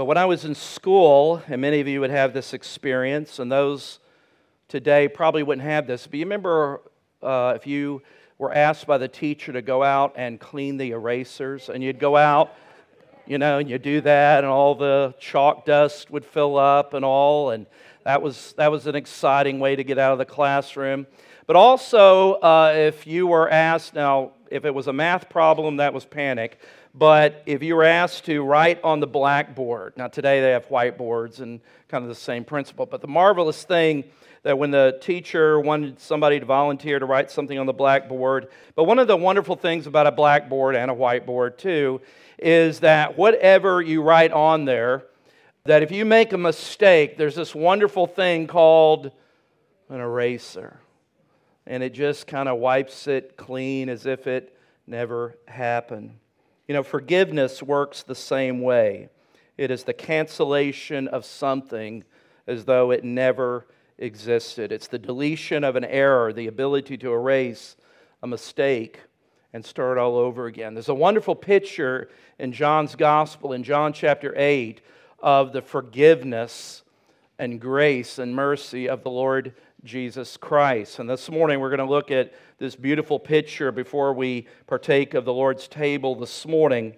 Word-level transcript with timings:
But 0.00 0.06
when 0.06 0.16
I 0.16 0.24
was 0.24 0.46
in 0.46 0.54
school, 0.54 1.42
and 1.46 1.60
many 1.60 1.78
of 1.80 1.86
you 1.86 2.00
would 2.00 2.08
have 2.08 2.32
this 2.32 2.54
experience, 2.54 3.38
and 3.38 3.52
those 3.52 3.98
today 4.66 5.08
probably 5.08 5.42
wouldn't 5.42 5.66
have 5.66 5.86
this, 5.86 6.06
but 6.06 6.18
you 6.18 6.24
remember 6.24 6.80
uh, 7.22 7.52
if 7.54 7.66
you 7.66 8.00
were 8.38 8.50
asked 8.50 8.86
by 8.86 8.96
the 8.96 9.08
teacher 9.08 9.52
to 9.52 9.60
go 9.60 9.82
out 9.82 10.14
and 10.16 10.40
clean 10.40 10.78
the 10.78 10.92
erasers, 10.92 11.68
and 11.68 11.84
you'd 11.84 11.98
go 11.98 12.16
out, 12.16 12.54
you 13.26 13.36
know, 13.36 13.58
and 13.58 13.68
you 13.68 13.76
do 13.76 14.00
that, 14.00 14.38
and 14.38 14.46
all 14.46 14.74
the 14.74 15.14
chalk 15.20 15.66
dust 15.66 16.10
would 16.10 16.24
fill 16.24 16.56
up 16.56 16.94
and 16.94 17.04
all, 17.04 17.50
and 17.50 17.66
that 18.04 18.22
was, 18.22 18.54
that 18.56 18.72
was 18.72 18.86
an 18.86 18.94
exciting 18.94 19.60
way 19.60 19.76
to 19.76 19.84
get 19.84 19.98
out 19.98 20.12
of 20.12 20.18
the 20.18 20.24
classroom. 20.24 21.06
But 21.46 21.56
also, 21.56 22.36
uh, 22.36 22.72
if 22.74 23.06
you 23.06 23.26
were 23.26 23.50
asked, 23.50 23.94
now, 23.94 24.32
if 24.50 24.64
it 24.64 24.74
was 24.74 24.86
a 24.86 24.94
math 24.94 25.28
problem, 25.28 25.76
that 25.76 25.92
was 25.92 26.06
panic. 26.06 26.58
But 26.94 27.42
if 27.46 27.62
you 27.62 27.76
were 27.76 27.84
asked 27.84 28.24
to 28.24 28.42
write 28.42 28.82
on 28.82 28.98
the 28.98 29.06
blackboard, 29.06 29.96
now 29.96 30.08
today 30.08 30.40
they 30.40 30.50
have 30.50 30.66
whiteboards 30.68 31.40
and 31.40 31.60
kind 31.88 32.02
of 32.02 32.08
the 32.08 32.16
same 32.16 32.44
principle, 32.44 32.84
but 32.84 33.00
the 33.00 33.08
marvelous 33.08 33.62
thing 33.62 34.04
that 34.42 34.58
when 34.58 34.70
the 34.70 34.98
teacher 35.00 35.60
wanted 35.60 36.00
somebody 36.00 36.40
to 36.40 36.46
volunteer 36.46 36.98
to 36.98 37.06
write 37.06 37.30
something 37.30 37.58
on 37.58 37.66
the 37.66 37.72
blackboard, 37.72 38.48
but 38.74 38.84
one 38.84 38.98
of 38.98 39.06
the 39.06 39.16
wonderful 39.16 39.54
things 39.54 39.86
about 39.86 40.06
a 40.06 40.12
blackboard 40.12 40.74
and 40.74 40.90
a 40.90 40.94
whiteboard 40.94 41.58
too 41.58 42.00
is 42.38 42.80
that 42.80 43.16
whatever 43.16 43.80
you 43.82 44.02
write 44.02 44.32
on 44.32 44.64
there, 44.64 45.04
that 45.64 45.82
if 45.82 45.92
you 45.92 46.04
make 46.04 46.32
a 46.32 46.38
mistake, 46.38 47.16
there's 47.16 47.34
this 47.34 47.54
wonderful 47.54 48.06
thing 48.06 48.46
called 48.46 49.12
an 49.90 50.00
eraser. 50.00 50.80
And 51.66 51.82
it 51.82 51.92
just 51.92 52.26
kind 52.26 52.48
of 52.48 52.58
wipes 52.58 53.06
it 53.06 53.36
clean 53.36 53.88
as 53.88 54.06
if 54.06 54.26
it 54.26 54.56
never 54.86 55.36
happened. 55.46 56.19
You 56.70 56.74
know, 56.74 56.84
forgiveness 56.84 57.64
works 57.64 58.04
the 58.04 58.14
same 58.14 58.60
way. 58.60 59.08
It 59.58 59.72
is 59.72 59.82
the 59.82 59.92
cancellation 59.92 61.08
of 61.08 61.24
something 61.24 62.04
as 62.46 62.64
though 62.64 62.92
it 62.92 63.02
never 63.02 63.66
existed. 63.98 64.70
It's 64.70 64.86
the 64.86 64.96
deletion 64.96 65.64
of 65.64 65.74
an 65.74 65.84
error, 65.84 66.32
the 66.32 66.46
ability 66.46 66.96
to 66.98 67.12
erase 67.12 67.74
a 68.22 68.28
mistake 68.28 69.00
and 69.52 69.64
start 69.64 69.98
all 69.98 70.16
over 70.16 70.46
again. 70.46 70.74
There's 70.74 70.88
a 70.88 70.94
wonderful 70.94 71.34
picture 71.34 72.08
in 72.38 72.52
John's 72.52 72.94
Gospel, 72.94 73.52
in 73.52 73.64
John 73.64 73.92
chapter 73.92 74.32
8, 74.36 74.80
of 75.18 75.52
the 75.52 75.62
forgiveness 75.62 76.84
and 77.36 77.60
grace 77.60 78.16
and 78.16 78.32
mercy 78.32 78.88
of 78.88 79.02
the 79.02 79.10
Lord 79.10 79.54
Jesus 79.84 80.36
Christ. 80.36 80.98
And 80.98 81.08
this 81.08 81.30
morning 81.30 81.58
we're 81.58 81.70
going 81.70 81.78
to 81.78 81.84
look 81.84 82.10
at 82.10 82.34
this 82.58 82.76
beautiful 82.76 83.18
picture 83.18 83.72
before 83.72 84.12
we 84.12 84.46
partake 84.66 85.14
of 85.14 85.24
the 85.24 85.32
Lord's 85.32 85.68
table 85.68 86.14
this 86.14 86.46
morning. 86.46 86.94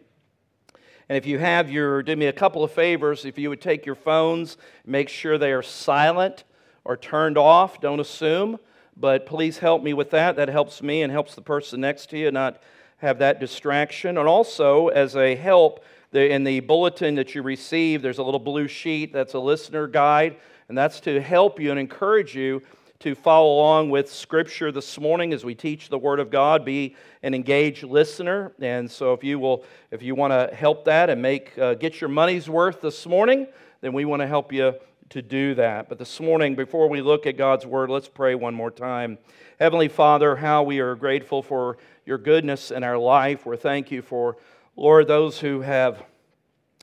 And 1.08 1.16
if 1.16 1.26
you 1.26 1.38
have 1.38 1.70
your, 1.70 2.02
do 2.02 2.16
me 2.16 2.26
a 2.26 2.32
couple 2.32 2.64
of 2.64 2.72
favors. 2.72 3.24
If 3.24 3.38
you 3.38 3.50
would 3.50 3.60
take 3.60 3.86
your 3.86 3.94
phones, 3.94 4.56
make 4.84 5.08
sure 5.08 5.38
they 5.38 5.52
are 5.52 5.62
silent 5.62 6.44
or 6.84 6.96
turned 6.96 7.38
off. 7.38 7.80
Don't 7.80 8.00
assume, 8.00 8.58
but 8.96 9.26
please 9.26 9.58
help 9.58 9.82
me 9.82 9.92
with 9.92 10.10
that. 10.10 10.36
That 10.36 10.48
helps 10.48 10.82
me 10.82 11.02
and 11.02 11.12
helps 11.12 11.34
the 11.34 11.42
person 11.42 11.80
next 11.80 12.10
to 12.10 12.18
you 12.18 12.30
not 12.32 12.62
have 12.98 13.18
that 13.18 13.38
distraction. 13.38 14.18
And 14.18 14.26
also, 14.26 14.88
as 14.88 15.14
a 15.16 15.36
help, 15.36 15.84
in 16.12 16.44
the 16.44 16.60
bulletin 16.60 17.14
that 17.14 17.34
you 17.34 17.42
receive, 17.42 18.02
there's 18.02 18.18
a 18.18 18.22
little 18.22 18.40
blue 18.40 18.68
sheet 18.68 19.12
that's 19.12 19.34
a 19.34 19.38
listener 19.38 19.86
guide 19.86 20.36
and 20.68 20.76
that's 20.76 21.00
to 21.00 21.20
help 21.20 21.60
you 21.60 21.70
and 21.70 21.78
encourage 21.78 22.34
you 22.34 22.62
to 23.00 23.16
follow 23.16 23.56
along 23.56 23.90
with 23.90 24.08
Scripture 24.12 24.70
this 24.70 25.00
morning 25.00 25.32
as 25.32 25.44
we 25.44 25.56
teach 25.56 25.88
the 25.88 25.98
Word 25.98 26.20
of 26.20 26.30
God. 26.30 26.64
Be 26.64 26.94
an 27.24 27.34
engaged 27.34 27.82
listener, 27.82 28.52
and 28.60 28.88
so 28.88 29.12
if 29.12 29.24
you 29.24 29.40
will, 29.40 29.64
if 29.90 30.02
you 30.02 30.14
want 30.14 30.32
to 30.32 30.54
help 30.54 30.84
that 30.84 31.10
and 31.10 31.20
make 31.20 31.58
uh, 31.58 31.74
get 31.74 32.00
your 32.00 32.08
money's 32.08 32.48
worth 32.48 32.80
this 32.80 33.04
morning, 33.04 33.48
then 33.80 33.92
we 33.92 34.04
want 34.04 34.20
to 34.20 34.26
help 34.28 34.52
you 34.52 34.74
to 35.08 35.20
do 35.20 35.54
that. 35.56 35.88
But 35.88 35.98
this 35.98 36.20
morning, 36.20 36.54
before 36.54 36.88
we 36.88 37.02
look 37.02 37.26
at 37.26 37.36
God's 37.36 37.66
Word, 37.66 37.90
let's 37.90 38.06
pray 38.06 38.36
one 38.36 38.54
more 38.54 38.70
time. 38.70 39.18
Heavenly 39.58 39.88
Father, 39.88 40.36
how 40.36 40.62
we 40.62 40.78
are 40.78 40.94
grateful 40.94 41.42
for 41.42 41.78
your 42.06 42.18
goodness 42.18 42.70
in 42.70 42.84
our 42.84 42.98
life. 42.98 43.44
We're 43.44 43.56
thank 43.56 43.90
you 43.90 44.00
for 44.00 44.36
Lord 44.76 45.08
those 45.08 45.40
who 45.40 45.60
have 45.62 46.02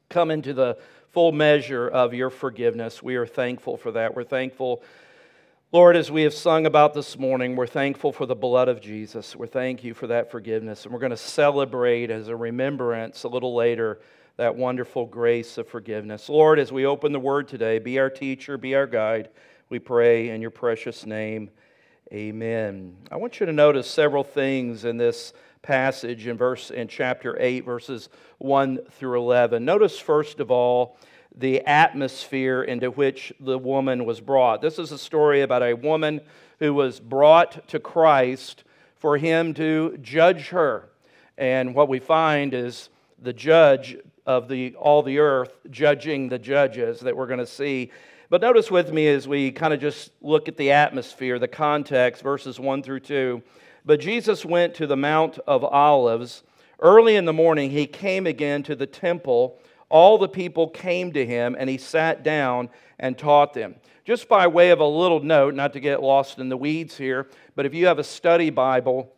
come 0.10 0.32
into 0.32 0.54
the 0.54 0.78
full 1.12 1.32
measure 1.32 1.88
of 1.88 2.14
your 2.14 2.30
forgiveness. 2.30 3.02
We 3.02 3.16
are 3.16 3.26
thankful 3.26 3.78
for 3.78 3.92
that. 3.92 4.16
We're 4.16 4.24
thankful, 4.24 4.84
Lord, 5.72 5.96
as 5.96 6.12
we 6.12 6.24
have 6.24 6.34
sung 6.34 6.66
about 6.66 6.94
this 6.94 7.18
morning, 7.18 7.56
we're 7.56 7.68
thankful 7.68 8.12
for 8.12 8.26
the 8.26 8.36
blood 8.36 8.68
of 8.68 8.80
Jesus. 8.80 9.36
We're 9.36 9.48
thank 9.48 9.84
you 9.84 9.94
for 9.94 10.08
that 10.08 10.32
forgiveness. 10.32 10.84
And 10.84 10.94
we're 10.94 11.00
going 11.00 11.10
to 11.12 11.18
celebrate 11.18 12.12
as 12.12 12.28
a 12.28 12.36
remembrance 12.36 13.24
a 13.24 13.28
little 13.28 13.56
later 13.56 14.00
that 14.38 14.56
wonderful 14.56 15.06
grace 15.06 15.58
of 15.58 15.68
forgiveness. 15.68 16.30
Lord, 16.30 16.60
as 16.60 16.72
we 16.72 16.86
open 16.86 17.12
the 17.12 17.20
word 17.20 17.48
today, 17.48 17.80
be 17.80 18.00
our 18.00 18.10
teacher, 18.10 18.58
be 18.58 18.76
our 18.76 18.88
guide. 18.88 19.30
We 19.70 19.80
pray 19.80 20.30
in 20.30 20.42
your 20.42 20.52
precious 20.52 21.06
name. 21.06 21.50
Amen. 22.14 22.96
I 23.12 23.18
want 23.18 23.40
you 23.40 23.46
to 23.46 23.52
notice 23.54 23.90
several 23.90 24.24
things 24.24 24.86
in 24.86 24.98
this 24.98 25.34
passage 25.62 26.28
in 26.28 26.38
verse 26.38 26.72
in 26.72 26.88
chapter 26.88 27.38
8 27.40 27.66
verses 27.66 28.10
1 28.38 28.80
through 28.92 29.20
11 29.20 29.66
notice 29.66 30.00
first 30.00 30.40
of 30.40 30.50
all 30.52 30.98
the 31.36 31.62
atmosphere 31.66 32.64
into 32.64 32.92
which 32.92 33.34
the 33.40 33.58
woman 33.58 34.06
was 34.06 34.20
brought. 34.20 34.62
This 34.62 34.80
is 34.80 34.92
a 34.92 34.98
story 34.98 35.42
about 35.42 35.64
a 35.64 35.74
woman 35.74 36.22
who 36.60 36.74
was 36.74 37.00
brought 37.00 37.68
to 37.70 37.80
christ 37.80 38.64
for 38.96 39.18
him 39.18 39.54
to 39.54 39.98
judge 40.02 40.50
her. 40.50 40.90
And 41.38 41.74
what 41.74 41.88
we 41.88 42.00
find 42.00 42.54
is 42.54 42.90
the 43.22 43.32
judge 43.32 43.98
of 44.26 44.50
the 44.50 44.76
all 44.76 45.02
the 45.02 45.20
earth 45.20 45.58
judging 45.70 46.30
the 46.30 46.40
judges 46.40 47.00
that 47.02 47.16
we're 47.16 47.28
going 47.28 47.40
to 47.40 47.48
see. 47.48 47.92
But 48.30 48.42
notice 48.42 48.70
with 48.70 48.92
me 48.92 49.08
as 49.08 49.28
we 49.28 49.52
kind 49.52 49.74
of 49.74 49.80
just 49.80 50.12
look 50.22 50.48
at 50.48 50.58
the 50.58 50.72
atmosphere 50.72 51.40
the 51.40 51.48
context 51.48 52.22
verses 52.22 52.60
1 52.60 52.84
through 52.84 53.00
2 53.00 53.42
but 53.86 54.00
Jesus 54.00 54.46
went 54.46 54.76
to 54.76 54.88
the 54.88 54.98
Mount 54.98 55.40
of 55.48 55.64
Olives. 55.64 56.44
Early 56.80 57.16
in 57.16 57.26
the 57.26 57.34
morning, 57.34 57.72
he 57.72 57.86
came 57.86 58.26
again 58.28 58.64
to 58.64 58.76
the 58.76 58.88
temple. 58.88 59.60
All 59.90 60.18
the 60.18 60.30
people 60.30 60.70
came 60.70 61.12
to 61.14 61.26
him, 61.26 61.56
and 61.58 61.70
he 61.70 61.78
sat 61.78 62.24
down 62.24 62.70
and 63.00 63.18
taught 63.18 63.54
them. 63.54 63.76
Just 64.06 64.28
by 64.28 64.48
way 64.48 64.72
of 64.72 64.80
a 64.80 64.86
little 64.86 65.22
note, 65.22 65.54
not 65.54 65.74
to 65.74 65.80
get 65.80 66.02
lost 66.02 66.40
in 66.40 66.50
the 66.50 66.58
weeds 66.58 66.98
here, 66.98 67.28
but 67.56 67.66
if 67.66 67.74
you 67.74 67.88
have 67.88 68.00
a 68.00 68.04
study 68.04 68.50
Bible, 68.50 69.14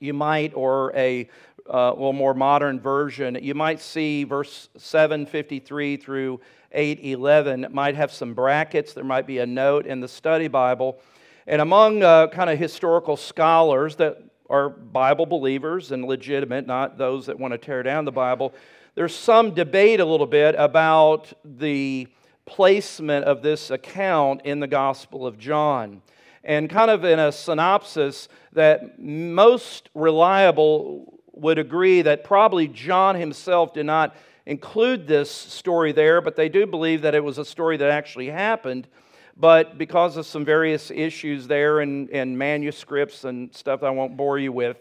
you 0.00 0.12
might, 0.12 0.54
or 0.54 0.92
a 0.94 1.28
uh, 1.72 1.90
little 1.92 2.12
more 2.12 2.34
modern 2.34 2.80
version, 2.80 3.38
you 3.40 3.54
might 3.54 3.80
see 3.80 4.24
verse 4.24 4.68
753 4.76 5.96
through 5.96 6.40
811. 6.72 7.68
might 7.70 7.94
have 7.94 8.12
some 8.12 8.34
brackets. 8.34 8.92
There 8.92 9.04
might 9.04 9.26
be 9.26 9.38
a 9.38 9.46
note 9.46 9.86
in 9.86 10.00
the 10.00 10.08
study 10.08 10.48
Bible 10.48 11.00
and 11.46 11.62
among 11.62 12.02
uh, 12.02 12.26
kind 12.28 12.50
of 12.50 12.58
historical 12.58 13.16
scholars 13.16 13.96
that 13.96 14.18
are 14.50 14.68
Bible 14.68 15.26
believers 15.26 15.92
and 15.92 16.04
legitimate, 16.04 16.66
not 16.66 16.98
those 16.98 17.26
that 17.26 17.38
want 17.38 17.52
to 17.52 17.58
tear 17.58 17.82
down 17.82 18.04
the 18.04 18.12
Bible, 18.12 18.52
there's 18.94 19.14
some 19.14 19.54
debate 19.54 20.00
a 20.00 20.04
little 20.04 20.26
bit 20.26 20.54
about 20.58 21.32
the 21.44 22.08
placement 22.46 23.24
of 23.26 23.42
this 23.42 23.70
account 23.70 24.42
in 24.44 24.60
the 24.60 24.66
Gospel 24.66 25.26
of 25.26 25.38
John. 25.38 26.02
And 26.42 26.70
kind 26.70 26.90
of 26.90 27.04
in 27.04 27.18
a 27.18 27.32
synopsis, 27.32 28.28
that 28.52 28.98
most 28.98 29.88
reliable 29.94 31.20
would 31.32 31.58
agree 31.58 32.02
that 32.02 32.24
probably 32.24 32.68
John 32.68 33.16
himself 33.16 33.74
did 33.74 33.86
not 33.86 34.16
include 34.46 35.06
this 35.06 35.30
story 35.30 35.92
there, 35.92 36.20
but 36.20 36.36
they 36.36 36.48
do 36.48 36.66
believe 36.66 37.02
that 37.02 37.14
it 37.14 37.22
was 37.22 37.38
a 37.38 37.44
story 37.44 37.76
that 37.76 37.90
actually 37.90 38.28
happened 38.28 38.86
but 39.36 39.76
because 39.76 40.16
of 40.16 40.26
some 40.26 40.44
various 40.44 40.90
issues 40.90 41.46
there 41.46 41.80
and, 41.80 42.08
and 42.10 42.38
manuscripts 42.38 43.24
and 43.24 43.54
stuff 43.54 43.82
I 43.82 43.90
won't 43.90 44.16
bore 44.16 44.38
you 44.38 44.52
with, 44.52 44.78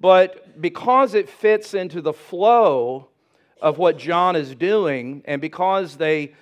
but 0.00 0.60
because 0.60 1.14
it 1.14 1.28
fits 1.28 1.74
into 1.74 2.00
the 2.00 2.12
flow 2.12 3.08
of 3.60 3.78
what 3.78 3.98
John 3.98 4.36
is 4.36 4.54
doing, 4.54 5.22
and 5.24 5.40
because 5.40 5.96
they 5.96 6.34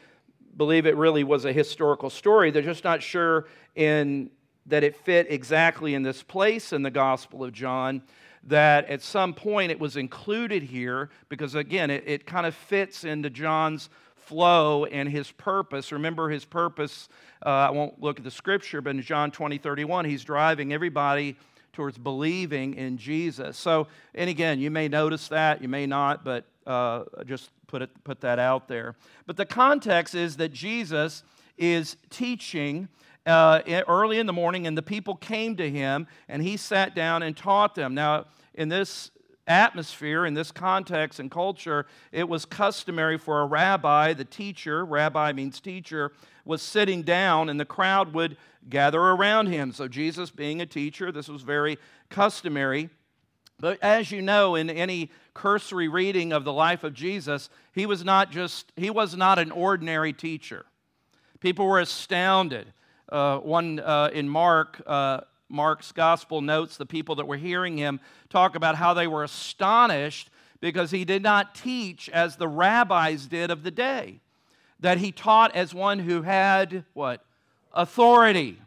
believe 0.56 0.86
it 0.86 0.96
really 0.96 1.24
was 1.24 1.44
a 1.44 1.52
historical 1.52 2.10
story, 2.10 2.50
they're 2.50 2.62
just 2.62 2.84
not 2.84 3.02
sure 3.02 3.46
in 3.74 4.30
that 4.66 4.82
it 4.82 4.96
fit 4.96 5.26
exactly 5.30 5.94
in 5.94 6.02
this 6.02 6.22
place 6.22 6.72
in 6.72 6.82
the 6.82 6.90
Gospel 6.90 7.44
of 7.44 7.52
John. 7.52 8.02
That 8.44 8.88
at 8.88 9.02
some 9.02 9.34
point 9.34 9.72
it 9.72 9.80
was 9.80 9.96
included 9.96 10.62
here 10.62 11.10
because, 11.28 11.54
again, 11.54 11.90
it, 11.90 12.04
it 12.06 12.26
kind 12.26 12.46
of 12.46 12.54
fits 12.54 13.02
into 13.04 13.28
John's 13.28 13.88
flow 14.14 14.84
and 14.84 15.08
his 15.08 15.30
purpose. 15.32 15.90
Remember, 15.92 16.28
his 16.28 16.44
purpose, 16.44 17.08
uh, 17.44 17.48
I 17.48 17.70
won't 17.70 18.00
look 18.00 18.18
at 18.18 18.24
the 18.24 18.30
scripture, 18.30 18.80
but 18.80 18.90
in 18.90 19.02
John 19.02 19.30
20, 19.30 19.58
31, 19.58 20.04
he's 20.04 20.24
driving 20.24 20.72
everybody 20.72 21.36
towards 21.72 21.98
believing 21.98 22.74
in 22.74 22.96
Jesus. 22.96 23.58
So, 23.58 23.88
and 24.14 24.30
again, 24.30 24.58
you 24.60 24.70
may 24.70 24.88
notice 24.88 25.28
that, 25.28 25.60
you 25.60 25.68
may 25.68 25.86
not, 25.86 26.24
but 26.24 26.44
uh, 26.66 27.04
just 27.26 27.50
put, 27.66 27.82
it, 27.82 27.90
put 28.04 28.20
that 28.22 28.38
out 28.38 28.66
there. 28.66 28.96
But 29.26 29.36
the 29.36 29.44
context 29.44 30.14
is 30.14 30.36
that 30.38 30.52
Jesus 30.52 31.22
is 31.58 31.96
teaching 32.08 32.88
uh, 33.26 33.60
early 33.88 34.18
in 34.18 34.26
the 34.26 34.32
morning, 34.32 34.66
and 34.66 34.76
the 34.76 34.82
people 34.82 35.16
came 35.16 35.56
to 35.56 35.68
him, 35.68 36.06
and 36.28 36.42
he 36.42 36.56
sat 36.56 36.94
down 36.94 37.22
and 37.22 37.36
taught 37.36 37.74
them. 37.74 37.94
Now, 37.94 38.26
in 38.54 38.68
this 38.68 39.10
atmosphere, 39.46 40.26
in 40.26 40.34
this 40.34 40.50
context 40.50 41.20
and 41.20 41.30
culture, 41.30 41.86
it 42.12 42.28
was 42.28 42.44
customary 42.44 43.18
for 43.18 43.40
a 43.40 43.46
rabbi, 43.46 44.12
the 44.12 44.24
teacher, 44.24 44.84
rabbi 44.84 45.32
means 45.32 45.60
teacher, 45.60 46.12
was 46.44 46.62
sitting 46.62 47.02
down 47.02 47.48
and 47.48 47.58
the 47.58 47.64
crowd 47.64 48.12
would 48.14 48.36
gather 48.68 49.00
around 49.00 49.46
him. 49.46 49.72
So, 49.72 49.88
Jesus 49.88 50.30
being 50.30 50.60
a 50.60 50.66
teacher, 50.66 51.12
this 51.12 51.28
was 51.28 51.42
very 51.42 51.78
customary. 52.10 52.90
But 53.58 53.82
as 53.82 54.10
you 54.10 54.20
know, 54.20 54.54
in 54.54 54.68
any 54.68 55.10
cursory 55.32 55.88
reading 55.88 56.32
of 56.32 56.44
the 56.44 56.52
life 56.52 56.84
of 56.84 56.92
Jesus, 56.92 57.48
he 57.72 57.86
was 57.86 58.04
not 58.04 58.30
just, 58.30 58.70
he 58.76 58.90
was 58.90 59.16
not 59.16 59.38
an 59.38 59.50
ordinary 59.50 60.12
teacher. 60.12 60.66
People 61.40 61.66
were 61.66 61.80
astounded. 61.80 62.72
Uh, 63.10 63.38
one 63.38 63.78
uh, 63.78 64.10
in 64.12 64.28
Mark, 64.28 64.82
uh, 64.84 65.20
Mark's 65.48 65.92
gospel 65.92 66.40
notes 66.40 66.76
the 66.76 66.86
people 66.86 67.14
that 67.16 67.26
were 67.26 67.36
hearing 67.36 67.76
him 67.76 68.00
talk 68.28 68.56
about 68.56 68.76
how 68.76 68.94
they 68.94 69.06
were 69.06 69.24
astonished 69.24 70.30
because 70.60 70.90
he 70.90 71.04
did 71.04 71.22
not 71.22 71.54
teach 71.54 72.08
as 72.08 72.36
the 72.36 72.48
rabbis 72.48 73.26
did 73.26 73.50
of 73.50 73.62
the 73.62 73.70
day, 73.70 74.20
that 74.80 74.98
he 74.98 75.12
taught 75.12 75.54
as 75.54 75.74
one 75.74 75.98
who 76.00 76.22
had 76.22 76.84
what? 76.92 77.24
Authority. 77.72 78.58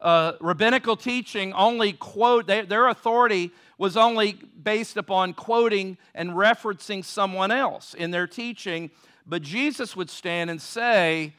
Uh, 0.00 0.32
rabbinical 0.40 0.96
teaching 0.96 1.52
only 1.52 1.92
quote, 1.92 2.46
they, 2.46 2.62
their 2.62 2.88
authority 2.88 3.52
was 3.78 3.96
only 3.96 4.32
based 4.32 4.96
upon 4.96 5.32
quoting 5.32 5.96
and 6.14 6.30
referencing 6.30 7.04
someone 7.04 7.50
else 7.50 7.94
in 7.94 8.10
their 8.10 8.26
teaching. 8.26 8.90
But 9.26 9.42
Jesus 9.42 9.94
would 9.94 10.10
stand 10.10 10.50
and 10.50 10.60
say, 10.60 11.34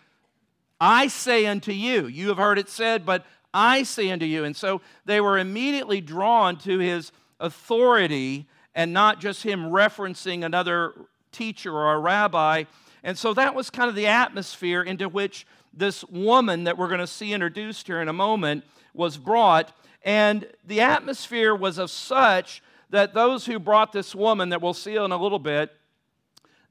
I 0.79 1.07
say 1.07 1.45
unto 1.45 1.71
you, 1.71 2.07
you 2.07 2.29
have 2.29 2.37
heard 2.37 2.59
it 2.59 2.69
said, 2.69 3.05
but 3.05 3.25
I 3.53 3.83
say 3.83 4.09
unto 4.11 4.25
you. 4.25 4.43
And 4.43 4.55
so 4.55 4.81
they 5.05 5.21
were 5.21 5.37
immediately 5.37 6.01
drawn 6.01 6.57
to 6.59 6.79
his 6.79 7.11
authority 7.39 8.47
and 8.75 8.93
not 8.93 9.19
just 9.19 9.43
him 9.43 9.65
referencing 9.65 10.43
another 10.43 10.93
teacher 11.31 11.71
or 11.71 11.93
a 11.93 11.99
rabbi. 11.99 12.63
And 13.03 13.17
so 13.17 13.33
that 13.33 13.53
was 13.53 13.69
kind 13.69 13.89
of 13.89 13.95
the 13.95 14.07
atmosphere 14.07 14.81
into 14.81 15.09
which 15.09 15.45
this 15.73 16.03
woman 16.05 16.63
that 16.63 16.77
we're 16.77 16.87
going 16.87 16.99
to 16.99 17.07
see 17.07 17.33
introduced 17.33 17.87
here 17.87 18.01
in 18.01 18.07
a 18.07 18.13
moment 18.13 18.63
was 18.93 19.17
brought. 19.17 19.75
And 20.03 20.47
the 20.65 20.81
atmosphere 20.81 21.55
was 21.55 21.77
of 21.77 21.89
such 21.89 22.61
that 22.89 23.13
those 23.13 23.45
who 23.45 23.59
brought 23.59 23.91
this 23.91 24.13
woman, 24.13 24.49
that 24.49 24.61
we'll 24.61 24.73
see 24.73 24.95
in 24.95 25.11
a 25.11 25.17
little 25.17 25.39
bit, 25.39 25.71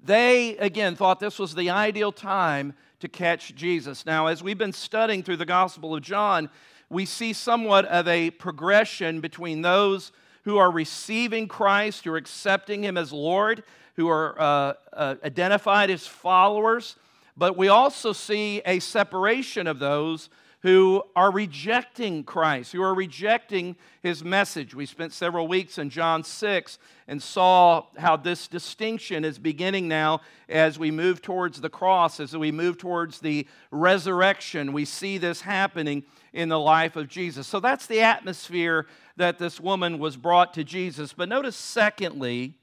they 0.05 0.57
again 0.57 0.97
thought 0.97 1.21
this 1.21 1.39
was 1.39 1.55
the 1.55 1.71
ideal 1.71 2.13
time 2.13 2.75
to 3.03 3.09
catch 3.09 3.53
Jesus. 3.57 4.07
Now, 4.07 4.29
as 4.29 4.45
we've 4.45 4.57
been 4.57 4.73
studying 4.73 5.25
through 5.25 5.39
the 5.39 5.45
Gospel 5.45 5.97
of 5.97 6.03
John, 6.03 6.49
we 6.89 7.05
see 7.05 7.33
somewhat 7.33 7.85
of 7.87 8.07
a 8.07 8.31
progression 8.31 9.21
between 9.21 9.61
those 9.61 10.13
who 10.45 10.57
are 10.59 10.71
receiving 10.71 11.49
Christ, 11.49 12.05
who 12.05 12.13
are 12.13 12.17
accepting 12.17 12.85
Him 12.85 12.97
as 12.97 13.13
Lord, 13.13 13.65
who 13.97 14.09
are 14.09 14.41
uh, 14.41 14.75
uh, 14.93 15.17
identified 15.25 15.91
as 15.91 16.07
followers, 16.07 16.95
but 17.37 17.57
we 17.57 17.67
also 17.67 18.13
see 18.13 18.63
a 18.65 18.79
separation 18.79 19.67
of 19.67 19.81
those 19.81 20.31
who 20.63 21.03
are 21.17 21.33
rejecting 21.33 22.23
Christ, 22.23 22.73
who 22.73 22.83
are 22.83 22.95
rejecting 22.95 23.75
his 24.01 24.23
message. 24.23 24.77
We 24.77 24.87
spent 24.87 25.13
several 25.13 25.49
weeks 25.49 25.77
in 25.77 25.91
John 25.91 26.23
6 26.23 26.79
and 27.09 27.21
saw 27.21 27.87
how 27.99 28.17
this 28.17 28.47
distinction 28.47 29.25
is 29.25 29.41
beginning 29.41 29.89
now 29.89 30.21
as 30.49 30.79
we 30.79 30.93
move 30.93 31.21
towards 31.21 31.61
the 31.61 31.69
cross, 31.69 32.21
as 32.21 32.37
we 32.37 32.53
move 32.53 32.79
towards 32.79 33.19
the 33.19 33.47
resurrection. 33.73 34.73
We 34.73 34.85
see 34.85 35.19
this 35.19 35.41
happening 35.41 36.05
in 36.33 36.49
the 36.49 36.61
life 36.61 36.95
of 36.95 37.09
Jesus. 37.09 37.49
So 37.49 37.59
that's 37.59 37.87
the 37.87 38.01
atmosphere 38.01 38.87
that 39.17 39.41
this 39.41 39.59
woman 39.59 39.99
was 39.99 40.17
brought 40.17 40.55
to 40.55 40.63
Jesus. 40.63 41.13
But 41.13 41.29
notice, 41.29 41.57
secondly, 41.57 42.55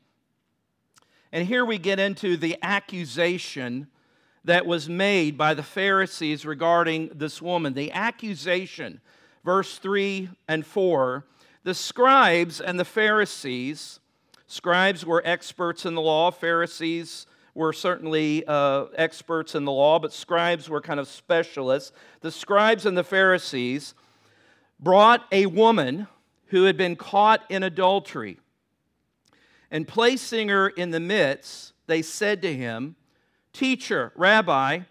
and 1.34 1.46
here 1.46 1.66
we 1.66 1.78
get 1.78 2.00
into 2.00 2.38
the 2.38 2.58
accusation 2.62 3.88
that 4.46 4.66
was 4.66 4.90
made 4.90 5.38
by 5.38 5.54
the 5.54 5.64
Pharisees 5.64 6.46
regarding 6.46 7.10
this 7.14 7.42
woman. 7.42 7.74
The 7.74 7.92
accusation, 7.92 9.02
verse 9.44 9.78
3 9.78 10.30
and 10.48 10.66
4. 10.66 11.26
The 11.64 11.74
scribes 11.74 12.62
and 12.62 12.80
the 12.80 12.86
Pharisees, 12.86 14.00
scribes 14.48 15.06
were 15.06 15.22
experts 15.26 15.86
in 15.86 15.96
the 15.96 16.02
law, 16.02 16.32
Pharisees 16.32 17.28
were 17.54 17.74
certainly 17.74 18.46
uh, 18.48 18.86
experts 18.96 19.56
in 19.56 19.66
the 19.66 19.72
law, 19.72 20.00
but 20.00 20.14
scribes 20.14 20.70
were 20.70 20.80
kind 20.80 21.00
of 21.00 21.08
specialists. 21.08 21.92
The 22.22 22.32
scribes 22.32 22.86
and 22.86 22.98
the 22.98 23.04
Pharisees 23.04 23.94
brought 24.80 25.26
a 25.32 25.46
woman 25.48 26.08
who 26.48 26.64
had 26.64 26.78
been 26.78 26.96
caught 26.96 27.44
in 27.50 27.64
adultery. 27.64 28.40
And 29.72 29.88
placing 29.88 30.50
her 30.50 30.70
in 30.70 30.92
the 30.92 31.00
midst, 31.00 31.74
they 31.86 32.02
said 32.02 32.42
to 32.44 32.56
him, 32.56 32.96
Teacher, 33.54 34.12
Rabbi, 34.16 34.82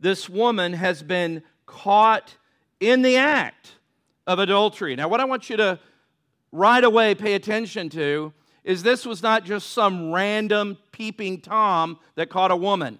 this 0.00 0.28
woman 0.28 0.72
has 0.72 1.02
been 1.02 1.42
caught 1.66 2.34
in 2.80 3.02
the 3.02 3.16
act 3.16 3.72
of 4.26 4.38
adultery. 4.38 4.94
Now, 4.96 5.08
what 5.08 5.20
I 5.20 5.24
want 5.24 5.50
you 5.50 5.56
to 5.56 5.78
right 6.52 6.82
away 6.82 7.14
pay 7.14 7.34
attention 7.34 7.88
to 7.90 8.32
is 8.64 8.82
this 8.82 9.06
was 9.06 9.22
not 9.22 9.44
just 9.44 9.70
some 9.70 10.12
random 10.12 10.76
peeping 10.92 11.40
Tom 11.40 11.98
that 12.16 12.28
caught 12.28 12.50
a 12.50 12.56
woman. 12.56 12.98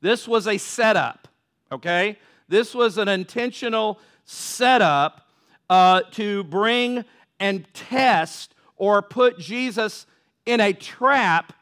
This 0.00 0.28
was 0.28 0.46
a 0.46 0.58
setup, 0.58 1.28
okay? 1.72 2.18
This 2.48 2.74
was 2.74 2.98
an 2.98 3.08
intentional 3.08 3.98
setup 4.24 5.28
uh, 5.68 6.02
to 6.12 6.44
bring 6.44 7.04
and 7.40 7.66
test 7.74 8.54
or 8.76 9.02
put 9.02 9.38
Jesus 9.38 10.06
in 10.46 10.60
a 10.60 10.72
trap 10.72 11.52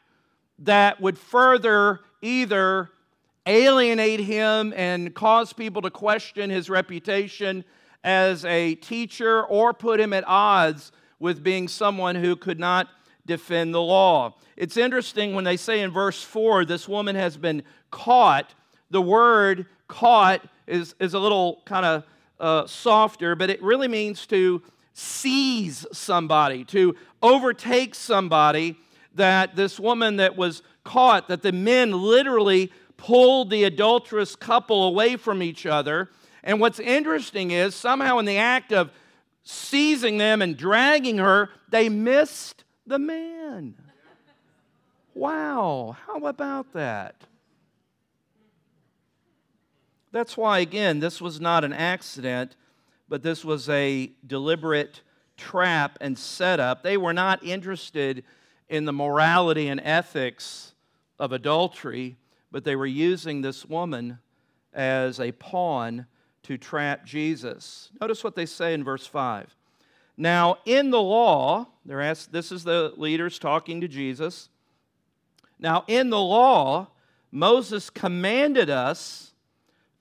that 0.59 1.01
would 1.01 1.17
further 1.17 2.01
either 2.21 2.91
alienate 3.45 4.19
him 4.19 4.73
and 4.75 5.13
cause 5.15 5.53
people 5.53 5.81
to 5.81 5.89
question 5.89 6.49
his 6.49 6.69
reputation 6.69 7.63
as 8.03 8.45
a 8.45 8.75
teacher 8.75 9.43
or 9.45 9.73
put 9.73 9.99
him 9.99 10.13
at 10.13 10.23
odds 10.27 10.91
with 11.19 11.43
being 11.43 11.67
someone 11.67 12.15
who 12.15 12.35
could 12.35 12.59
not 12.59 12.87
defend 13.25 13.73
the 13.73 13.81
law. 13.81 14.35
It's 14.55 14.77
interesting 14.77 15.33
when 15.33 15.43
they 15.43 15.57
say 15.57 15.81
in 15.81 15.91
verse 15.91 16.23
4 16.23 16.65
this 16.65 16.87
woman 16.87 17.15
has 17.15 17.37
been 17.37 17.63
caught. 17.91 18.53
The 18.89 19.01
word 19.01 19.65
caught 19.87 20.41
is, 20.65 20.95
is 20.99 21.13
a 21.13 21.19
little 21.19 21.61
kind 21.65 21.85
of 21.85 22.03
uh, 22.39 22.67
softer, 22.67 23.35
but 23.35 23.49
it 23.49 23.61
really 23.61 23.87
means 23.87 24.25
to 24.27 24.61
seize 24.93 25.85
somebody, 25.91 26.63
to 26.65 26.95
overtake 27.21 27.95
somebody. 27.95 28.77
That 29.15 29.55
this 29.55 29.79
woman 29.79 30.17
that 30.17 30.37
was 30.37 30.61
caught 30.87 31.27
that 31.27 31.41
the 31.41 31.51
men 31.51 31.91
literally 31.91 32.71
pulled 32.95 33.49
the 33.49 33.65
adulterous 33.65 34.37
couple 34.37 34.85
away 34.85 35.17
from 35.17 35.43
each 35.43 35.65
other. 35.65 36.09
And 36.43 36.61
what's 36.61 36.79
interesting 36.79 37.51
is 37.51 37.75
somehow 37.75 38.19
in 38.19 38.25
the 38.25 38.37
act 38.37 38.71
of 38.71 38.91
seizing 39.43 40.17
them 40.17 40.41
and 40.41 40.55
dragging 40.55 41.17
her, 41.17 41.49
they 41.69 41.89
missed 41.89 42.63
the 42.85 42.97
man. 42.97 43.75
Wow, 45.13 45.97
how 46.07 46.25
about 46.25 46.71
that? 46.71 47.15
That's 50.13 50.37
why, 50.37 50.59
again, 50.59 50.99
this 50.99 51.19
was 51.19 51.41
not 51.41 51.65
an 51.65 51.73
accident, 51.73 52.55
but 53.09 53.23
this 53.23 53.43
was 53.43 53.67
a 53.67 54.11
deliberate 54.25 55.01
trap 55.35 55.97
and 55.99 56.17
setup. 56.17 56.81
They 56.81 56.95
were 56.95 57.13
not 57.13 57.43
interested 57.43 58.23
in 58.69 58.85
the 58.85 58.93
morality 58.93 59.67
and 59.67 59.81
ethics 59.83 60.73
of 61.19 61.31
adultery, 61.31 62.17
but 62.51 62.63
they 62.63 62.75
were 62.75 62.85
using 62.85 63.41
this 63.41 63.65
woman 63.65 64.19
as 64.73 65.19
a 65.19 65.31
pawn 65.33 66.05
to 66.43 66.57
trap 66.57 67.05
Jesus. 67.05 67.89
Notice 67.99 68.23
what 68.23 68.35
they 68.35 68.45
say 68.45 68.73
in 68.73 68.83
verse 68.83 69.05
5. 69.05 69.55
Now, 70.15 70.57
in 70.65 70.89
the 70.89 71.01
law, 71.01 71.67
they're 71.85 72.01
asked, 72.01 72.31
this 72.31 72.51
is 72.51 72.63
the 72.63 72.93
leaders 72.97 73.37
talking 73.37 73.81
to 73.81 73.87
Jesus. 73.87 74.49
Now, 75.59 75.83
in 75.87 76.09
the 76.09 76.19
law, 76.19 76.87
Moses 77.31 77.89
commanded 77.89 78.69
us 78.69 79.33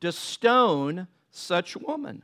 to 0.00 0.12
stone 0.12 1.08
such 1.30 1.76
woman. 1.76 2.22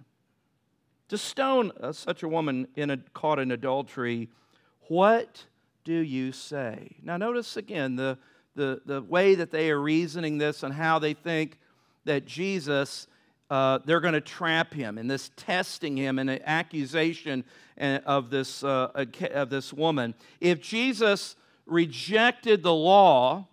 To 1.09 1.19
stone 1.19 1.73
uh, 1.81 1.93
such 1.93 2.23
a 2.23 2.29
woman 2.29 2.69
in 2.77 2.91
a, 2.91 2.97
caught 2.97 3.39
in 3.39 3.51
adultery. 3.51 4.31
What 4.89 5.45
do 5.85 5.95
you 5.95 6.33
say? 6.33 6.97
Now, 7.03 7.17
notice 7.17 7.57
again 7.57 7.97
the 7.97 8.19
the, 8.55 8.81
the 8.85 9.03
way 9.03 9.35
that 9.35 9.51
they 9.51 9.71
are 9.71 9.81
reasoning 9.81 10.39
this 10.39 10.63
and 10.63 10.75
how 10.75 10.99
they 10.99 11.15
think 11.15 11.59
that 12.05 12.27
Jesus, 12.27 13.07
uh, 13.51 13.79
they're 13.85 14.01
going 14.01 14.15
to 14.15 14.21
trap 14.21 14.75
him 14.75 14.99
in 14.99 15.07
this 15.07 15.31
testing 15.37 15.97
him 15.97 16.19
and 16.19 16.29
an 16.29 16.41
accusation 16.45 17.45
uh, 17.81 18.01
of 18.05 18.31
this, 18.31 18.63
uh, 18.65 19.05
of 19.33 19.51
this 19.51 19.73
woman. 19.73 20.15
If 20.41 20.61
Jesus 20.61 21.37
rejected 21.67 22.63
the 22.63 22.75
law, 22.75 23.47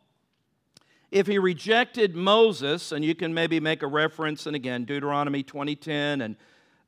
if 1.12 1.27
he 1.27 1.39
rejected 1.39 2.15
Moses, 2.15 2.91
and 2.91 3.03
you 3.03 3.15
can 3.15 3.34
maybe 3.34 3.60
make 3.60 3.82
a 3.82 3.88
reference, 3.88 4.46
and 4.46 4.56
again, 4.56 4.86
Deuteronomy 4.86 5.44
2010 5.44 6.22
and 6.22 6.36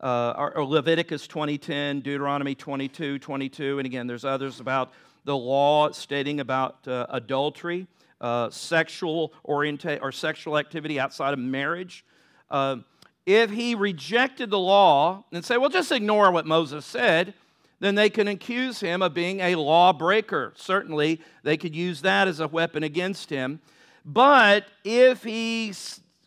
uh, 0.01 0.50
or 0.56 0.65
Leviticus 0.65 1.27
2010, 1.27 2.01
Deuteronomy 2.01 2.56
22, 2.56 3.20
22, 3.20 3.77
and 3.77 3.86
again, 3.86 4.08
there's 4.08 4.25
others 4.25 4.60
about 4.60 4.91
the 5.25 5.38
law 5.38 5.91
stating 5.91 6.39
about 6.39 6.88
uh, 6.88 7.06
adultery, 7.10 7.86
uh, 8.22 8.50
sexual 8.50 9.34
orientation 9.46 10.01
or 10.01 10.12
sexual 10.12 10.58
activity 10.58 11.00
outside 11.00 11.34
of 11.34 11.40
marriage. 11.40 12.06
Uh, 12.50 12.78
if 13.25 13.51
he 13.51 13.75
rejected 13.75 14.50
the 14.50 14.60
law 14.60 15.25
and 15.32 15.44
say, 15.44 15.58
well, 15.58 15.70
just 15.70 15.92
ignore 15.92 16.32
what 16.32 16.46
Moses 16.46 16.86
said, 16.86 17.34
then 17.80 17.96
they 17.96 18.10
can 18.10 18.28
accuse 18.28 18.80
him 18.80 19.01
of 19.01 19.13
being 19.13 19.40
a 19.40 19.56
lawbreaker. 19.56 20.54
Certainly, 20.56 21.20
they 21.44 21.58
could 21.58 21.75
use 21.75 22.01
that 22.01 22.28
as 22.28 22.40
a 22.40 22.48
weapon 22.48 22.84
against 22.84 23.30
him. 23.30 23.60
But 24.06 24.66
if 24.84 25.24
he 25.24 25.74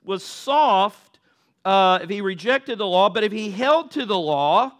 was 0.04 0.24
soft, 0.24 1.18
uh, 1.64 2.00
if 2.02 2.10
he 2.10 2.20
rejected 2.20 2.78
the 2.78 2.86
law, 2.86 3.08
but 3.08 3.24
if 3.24 3.32
he 3.32 3.50
held 3.50 3.92
to 3.92 4.04
the 4.04 4.18
law, 4.18 4.72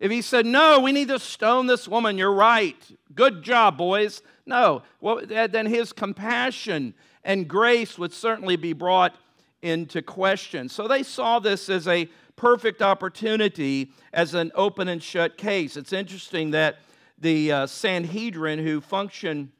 if 0.00 0.10
he 0.10 0.22
said, 0.22 0.46
No, 0.46 0.80
we 0.80 0.92
need 0.92 1.08
to 1.08 1.18
stone 1.18 1.66
this 1.66 1.88
woman, 1.88 2.18
you're 2.18 2.32
right. 2.32 2.76
Good 3.14 3.42
job, 3.42 3.76
boys. 3.76 4.22
No, 4.46 4.82
well, 5.00 5.20
then 5.26 5.66
his 5.66 5.92
compassion 5.92 6.94
and 7.24 7.46
grace 7.46 7.98
would 7.98 8.12
certainly 8.12 8.56
be 8.56 8.72
brought 8.72 9.14
into 9.60 10.00
question. 10.00 10.68
So 10.68 10.88
they 10.88 11.02
saw 11.02 11.38
this 11.38 11.68
as 11.68 11.86
a 11.88 12.08
perfect 12.36 12.80
opportunity 12.80 13.92
as 14.12 14.34
an 14.34 14.52
open 14.54 14.88
and 14.88 15.02
shut 15.02 15.36
case. 15.36 15.76
It's 15.76 15.92
interesting 15.92 16.52
that 16.52 16.78
the 17.18 17.52
uh, 17.52 17.66
Sanhedrin, 17.66 18.60
who 18.60 18.80
function 18.80 19.50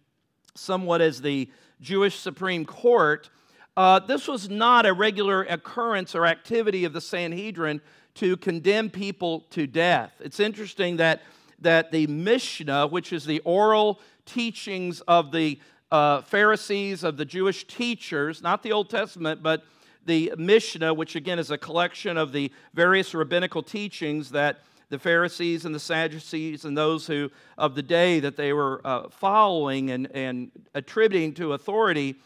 somewhat 0.54 1.00
as 1.00 1.20
the 1.20 1.50
Jewish 1.80 2.18
Supreme 2.18 2.64
Court, 2.64 3.28
uh, 3.76 3.98
this 3.98 4.26
was 4.26 4.48
not 4.48 4.86
a 4.86 4.92
regular 4.92 5.42
occurrence 5.42 6.14
or 6.14 6.26
activity 6.26 6.84
of 6.84 6.92
the 6.92 7.00
Sanhedrin 7.00 7.80
to 8.18 8.36
condemn 8.36 8.90
people 8.90 9.46
to 9.50 9.66
death. 9.66 10.12
It's 10.20 10.40
interesting 10.40 10.96
that, 10.96 11.22
that 11.60 11.92
the 11.92 12.06
Mishnah, 12.06 12.88
which 12.88 13.12
is 13.12 13.24
the 13.24 13.40
oral 13.40 14.00
teachings 14.26 15.00
of 15.02 15.32
the 15.32 15.58
uh, 15.90 16.22
Pharisees, 16.22 17.04
of 17.04 17.16
the 17.16 17.24
Jewish 17.24 17.66
teachers, 17.66 18.42
not 18.42 18.62
the 18.62 18.72
Old 18.72 18.90
Testament, 18.90 19.42
but 19.42 19.64
the 20.04 20.32
Mishnah, 20.36 20.94
which 20.94 21.16
again 21.16 21.38
is 21.38 21.50
a 21.50 21.58
collection 21.58 22.16
of 22.16 22.32
the 22.32 22.50
various 22.74 23.14
rabbinical 23.14 23.62
teachings 23.62 24.30
that 24.30 24.60
the 24.90 24.98
Pharisees 24.98 25.64
and 25.64 25.74
the 25.74 25.80
Sadducees 25.80 26.64
and 26.64 26.76
those 26.76 27.06
who 27.06 27.30
of 27.56 27.74
the 27.74 27.82
day 27.82 28.20
that 28.20 28.36
they 28.36 28.52
were 28.52 28.80
uh, 28.84 29.08
following 29.10 29.90
and, 29.90 30.10
and 30.12 30.50
attributing 30.74 31.34
to 31.34 31.52
authority, 31.52 32.16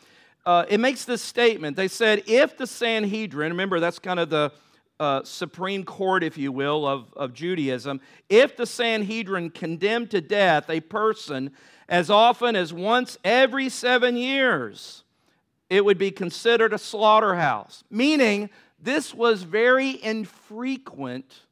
uh, 0.46 0.64
it 0.68 0.78
makes 0.78 1.04
this 1.04 1.22
statement. 1.22 1.76
They 1.76 1.88
said, 1.88 2.22
if 2.26 2.56
the 2.56 2.66
Sanhedrin, 2.66 3.52
remember 3.52 3.80
that's 3.80 3.98
kind 3.98 4.20
of 4.20 4.30
the 4.30 4.52
uh, 5.00 5.22
Supreme 5.24 5.84
Court, 5.84 6.22
if 6.22 6.38
you 6.38 6.52
will, 6.52 6.86
of, 6.86 7.12
of 7.14 7.32
Judaism, 7.32 8.00
if 8.28 8.56
the 8.56 8.66
Sanhedrin 8.66 9.50
condemned 9.50 10.10
to 10.12 10.20
death 10.20 10.70
a 10.70 10.80
person 10.80 11.50
as 11.88 12.08
often 12.08 12.56
as 12.56 12.72
once 12.72 13.18
every 13.24 13.68
seven 13.68 14.16
years, 14.16 15.04
it 15.68 15.84
would 15.84 15.98
be 15.98 16.10
considered 16.10 16.72
a 16.72 16.78
slaughterhouse, 16.78 17.82
meaning 17.90 18.50
this 18.78 19.14
was 19.14 19.42
very 19.42 20.02
infrequent 20.02 21.42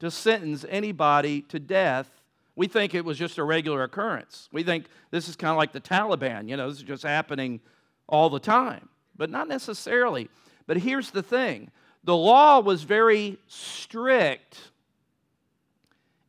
to 0.00 0.10
sentence 0.10 0.64
anybody 0.68 1.42
to 1.42 1.58
death. 1.58 2.10
We 2.56 2.66
think 2.66 2.94
it 2.94 3.04
was 3.04 3.18
just 3.18 3.38
a 3.38 3.44
regular 3.44 3.82
occurrence. 3.82 4.48
We 4.52 4.62
think 4.62 4.86
this 5.10 5.28
is 5.28 5.36
kind 5.36 5.50
of 5.52 5.56
like 5.56 5.72
the 5.72 5.80
Taliban, 5.80 6.48
you 6.48 6.56
know, 6.56 6.68
this 6.68 6.78
is 6.78 6.84
just 6.84 7.02
happening 7.02 7.60
all 8.08 8.28
the 8.28 8.40
time, 8.40 8.88
but 9.16 9.30
not 9.30 9.48
necessarily. 9.48 10.28
But 10.66 10.78
here's 10.78 11.10
the 11.10 11.22
thing 11.22 11.70
the 12.04 12.16
law 12.16 12.60
was 12.60 12.82
very 12.82 13.38
strict 13.46 14.58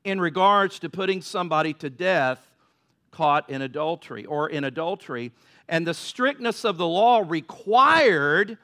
in 0.04 0.20
regards 0.20 0.80
to 0.80 0.90
putting 0.90 1.22
somebody 1.22 1.74
to 1.74 1.90
death 1.90 2.40
caught 3.12 3.50
in 3.50 3.62
adultery 3.62 4.26
or 4.26 4.50
in 4.50 4.64
adultery 4.64 5.32
and 5.72 5.88
the 5.88 5.94
strictness 5.94 6.66
of 6.66 6.78
the 6.78 6.86
law 6.86 7.24
required 7.26 8.58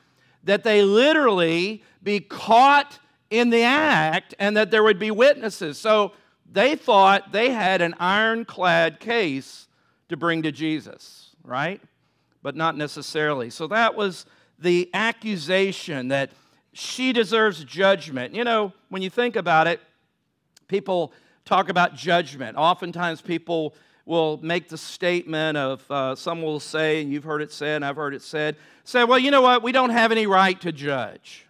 that 0.43 0.63
they 0.63 0.83
literally 0.83 1.81
be 2.03 2.19
caught 2.19 2.99
in 3.29 3.49
the 3.49 3.63
act 3.63 4.35
and 4.39 4.57
that 4.57 4.71
there 4.71 4.83
would 4.83 4.99
be 4.99 5.09
witnesses. 5.09 5.77
So 5.77 6.11
they 6.51 6.75
thought 6.75 7.31
they 7.31 7.49
had 7.51 7.81
an 7.81 7.95
ironclad 7.97 8.99
case 8.99 9.69
to 10.09 10.17
bring 10.17 10.43
to 10.43 10.51
Jesus, 10.51 11.29
right? 11.43 11.81
But 12.43 12.57
not 12.57 12.75
necessarily. 12.75 13.49
So 13.51 13.67
that 13.67 13.95
was 13.95 14.25
the 14.59 14.89
accusation 14.93 16.09
that 16.09 16.31
she 16.77 17.11
deserves 17.11 17.63
judgment. 17.63 18.35
You 18.35 18.43
know, 18.43 18.71
when 18.89 19.01
you 19.01 19.09
think 19.09 19.35
about 19.35 19.65
it, 19.65 19.81
people 20.67 21.11
talk 21.43 21.69
about 21.69 21.95
judgment. 21.95 22.55
Oftentimes 22.55 23.19
people 23.19 23.73
will 24.05 24.37
make 24.43 24.69
the 24.69 24.77
statement 24.77 25.57
of, 25.57 25.83
uh, 25.89 26.15
some 26.15 26.43
will 26.43 26.59
say, 26.59 27.01
and 27.01 27.11
you've 27.11 27.23
heard 27.23 27.41
it 27.41 27.51
said, 27.51 27.77
and 27.77 27.85
I've 27.85 27.95
heard 27.95 28.13
it 28.13 28.21
said, 28.21 28.57
say, 28.83 29.03
well, 29.03 29.17
you 29.17 29.31
know 29.31 29.41
what? 29.41 29.63
We 29.63 29.71
don't 29.71 29.89
have 29.89 30.11
any 30.11 30.27
right 30.27 30.59
to 30.61 30.71
judge. 30.71 31.47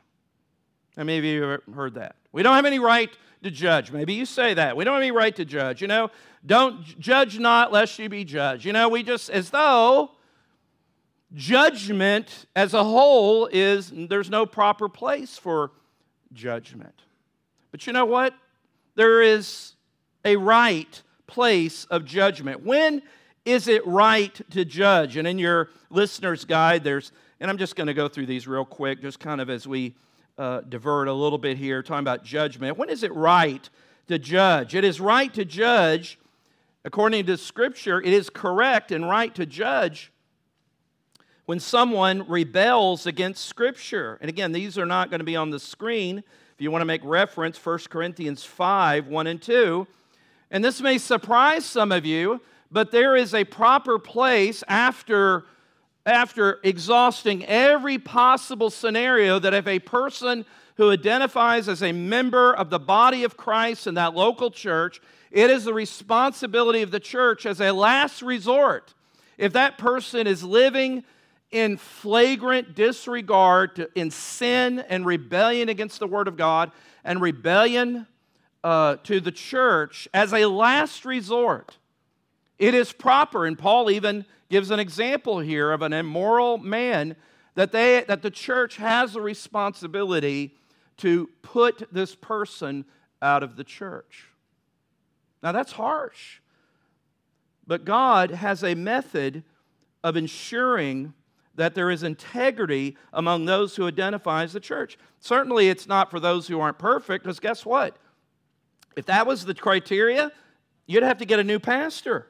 How 0.96 1.04
many 1.04 1.18
of 1.18 1.26
you 1.26 1.42
have 1.44 1.62
heard 1.76 1.96
that? 1.96 2.16
We 2.32 2.42
don't 2.42 2.56
have 2.56 2.66
any 2.66 2.80
right 2.80 3.12
to 3.44 3.52
judge. 3.52 3.92
Maybe 3.92 4.14
you 4.14 4.26
say 4.26 4.54
that. 4.54 4.78
We 4.78 4.86
don't 4.86 4.94
have 4.94 5.04
any 5.04 5.12
right 5.12 5.36
to 5.36 5.44
judge. 5.44 5.82
You 5.82 5.90
know, 5.90 6.10
don't 6.46 6.84
judge 7.00 7.38
not 7.38 7.74
lest 7.74 8.00
you 8.00 8.08
be 8.08 8.24
judged. 8.24 8.64
You 8.64 8.72
know, 8.72 8.88
we 8.88 9.04
just, 9.04 9.30
as 9.30 9.50
though 9.50 10.12
judgment 11.34 12.46
as 12.56 12.74
a 12.74 12.84
whole 12.84 13.48
is, 13.48 13.92
there's 13.94 14.30
no 14.30 14.46
proper 14.46 14.88
place 14.90 15.38
for 15.38 15.72
judgment. 16.34 17.04
But 17.72 17.86
you 17.86 17.94
know 17.94 18.06
what? 18.06 18.34
There 18.96 19.22
is 19.22 19.74
a 20.26 20.36
right 20.36 21.02
place 21.28 21.86
of 21.86 22.06
judgment. 22.06 22.66
When 22.66 23.02
is 23.46 23.68
it 23.68 23.86
right 23.86 24.40
to 24.52 24.66
judge? 24.66 25.18
And 25.18 25.28
in 25.28 25.38
your 25.38 25.70
listener's 25.90 26.46
guide, 26.46 26.84
there's, 26.84 27.12
and 27.40 27.50
I'm 27.50 27.58
just 27.58 27.76
going 27.76 27.88
to 27.88 27.94
go 27.94 28.08
through 28.08 28.26
these 28.26 28.48
real 28.48 28.66
quick, 28.66 29.02
just 29.02 29.20
kind 29.20 29.42
of 29.42 29.50
as 29.50 29.68
we 29.68 29.96
uh, 30.38 30.62
divert 30.62 31.08
a 31.08 31.14
little 31.14 31.38
bit 31.38 31.58
here, 31.58 31.84
talking 31.84 32.00
about 32.00 32.24
judgment. 32.24 32.78
When 32.78 32.90
is 32.90 33.04
it 33.04 33.14
right 33.14 33.70
to 34.08 34.18
judge? 34.18 34.76
It 34.76 34.84
is 34.84 35.00
right 35.02 35.34
to 35.34 35.46
judge, 35.46 36.20
according 36.86 37.26
to 37.26 37.38
Scripture, 37.38 38.02
it 38.02 38.14
is 38.14 38.30
correct 38.30 38.92
and 38.92 39.10
right 39.10 39.34
to 39.36 39.46
judge 39.46 40.12
when 41.48 41.60
someone 41.60 42.28
rebels 42.30 43.08
against 43.08 43.46
Scripture. 43.46 44.20
And 44.22 44.30
again, 44.30 44.52
these 44.52 44.78
are 44.78 44.86
not 44.86 45.10
going 45.10 45.20
to 45.20 45.26
be 45.26 45.36
on 45.36 45.50
the 45.50 45.60
screen. 45.60 46.20
If 46.20 46.62
you 46.62 46.70
want 46.70 46.82
to 46.82 46.86
make 46.86 47.02
reference, 47.04 47.58
1 47.58 47.80
Corinthians 47.90 48.44
5 48.44 49.08
1 49.08 49.28
and 49.28 49.42
2 49.42 49.88
and 50.50 50.64
this 50.64 50.82
may 50.82 50.98
surprise 50.98 51.66
some 51.66 51.92
of 51.92 52.06
you, 52.06 52.42
but 52.72 52.92
there 52.92 53.16
is 53.16 53.34
a 53.34 53.44
proper 53.44 54.00
place 54.00 54.64
after, 54.68 55.46
after 56.06 56.60
exhausting 56.64 57.46
every 57.46 57.98
possible 57.98 58.70
scenario 58.70 59.40
that 59.40 59.54
if 59.54 59.68
a 59.68 59.80
person 59.80 60.46
who 60.76 60.92
identifies 60.92 61.68
as 61.68 61.84
a 61.84 61.92
member 61.92 62.54
of 62.54 62.70
the 62.70 62.80
body 62.80 63.24
of 63.24 63.36
Christ 63.36 63.88
in 63.88 63.96
that 63.96 64.14
local 64.14 64.52
church, 64.52 65.02
it 65.32 65.50
is 65.50 65.66
the 65.66 65.74
responsibility 65.74 66.82
of 66.82 66.92
the 66.92 67.00
church 67.00 67.46
as 67.46 67.60
a 67.60 67.72
last 67.72 68.22
resort. 68.22 68.94
If 69.38 69.54
that 69.54 69.78
person 69.78 70.28
is 70.28 70.44
living 70.44 71.04
in 71.52 71.78
flagrant 71.78 72.76
disregard, 72.76 73.76
to, 73.78 73.90
in 73.96 74.12
sin 74.12 74.80
and 74.80 75.06
rebellion 75.06 75.70
against 75.70 76.00
the 76.00 76.08
Word 76.08 76.28
of 76.28 76.38
God, 76.38 76.72
and 77.04 77.22
rebellion 77.22 78.08
uh, 78.64 78.98
to 79.04 79.20
the 79.20 79.32
church 79.32 80.08
as 80.14 80.34
a 80.34 80.46
last 80.46 81.06
resort. 81.06 81.78
It 82.60 82.74
is 82.74 82.92
proper, 82.92 83.46
and 83.46 83.58
Paul 83.58 83.90
even 83.90 84.26
gives 84.50 84.72
an 84.72 84.80
example 84.80 85.40
here 85.40 85.72
of 85.72 85.82
an 85.82 85.94
immoral 85.94 86.58
man 86.58 87.16
that, 87.56 87.72
they, 87.72 88.04
that 88.08 88.22
the 88.22 88.32
church 88.32 88.78
has 88.78 89.16
a 89.16 89.22
responsibility 89.22 90.56
to 90.98 91.30
put 91.42 91.88
this 91.92 92.16
person 92.16 92.86
out 93.22 93.44
of 93.44 93.56
the 93.56 93.64
church. 93.64 94.26
Now 95.42 95.52
that's 95.52 95.72
harsh, 95.74 96.40
but 97.66 97.86
God 97.86 98.32
has 98.32 98.64
a 98.64 98.76
method 98.76 99.44
of 100.04 100.18
ensuring 100.18 101.14
that 101.58 101.76
there 101.76 101.92
is 101.92 102.04
integrity 102.04 102.96
among 103.12 103.46
those 103.46 103.76
who 103.76 103.88
identify 103.88 104.44
as 104.44 104.54
the 104.54 104.60
church. 104.60 104.98
Certainly, 105.20 105.70
it's 105.70 105.88
not 105.88 106.10
for 106.10 106.20
those 106.20 106.48
who 106.48 106.60
aren't 106.60 106.78
perfect, 106.78 107.24
because 107.24 107.40
guess 107.40 107.66
what? 107.66 107.98
If 108.96 109.08
that 109.08 109.28
was 109.28 109.46
the 109.46 109.54
criteria, 109.54 110.32
you'd 110.86 111.04
have 111.04 111.18
to 111.18 111.26
get 111.26 111.40
a 111.40 111.44
new 111.44 111.60
pastor. 111.60 112.28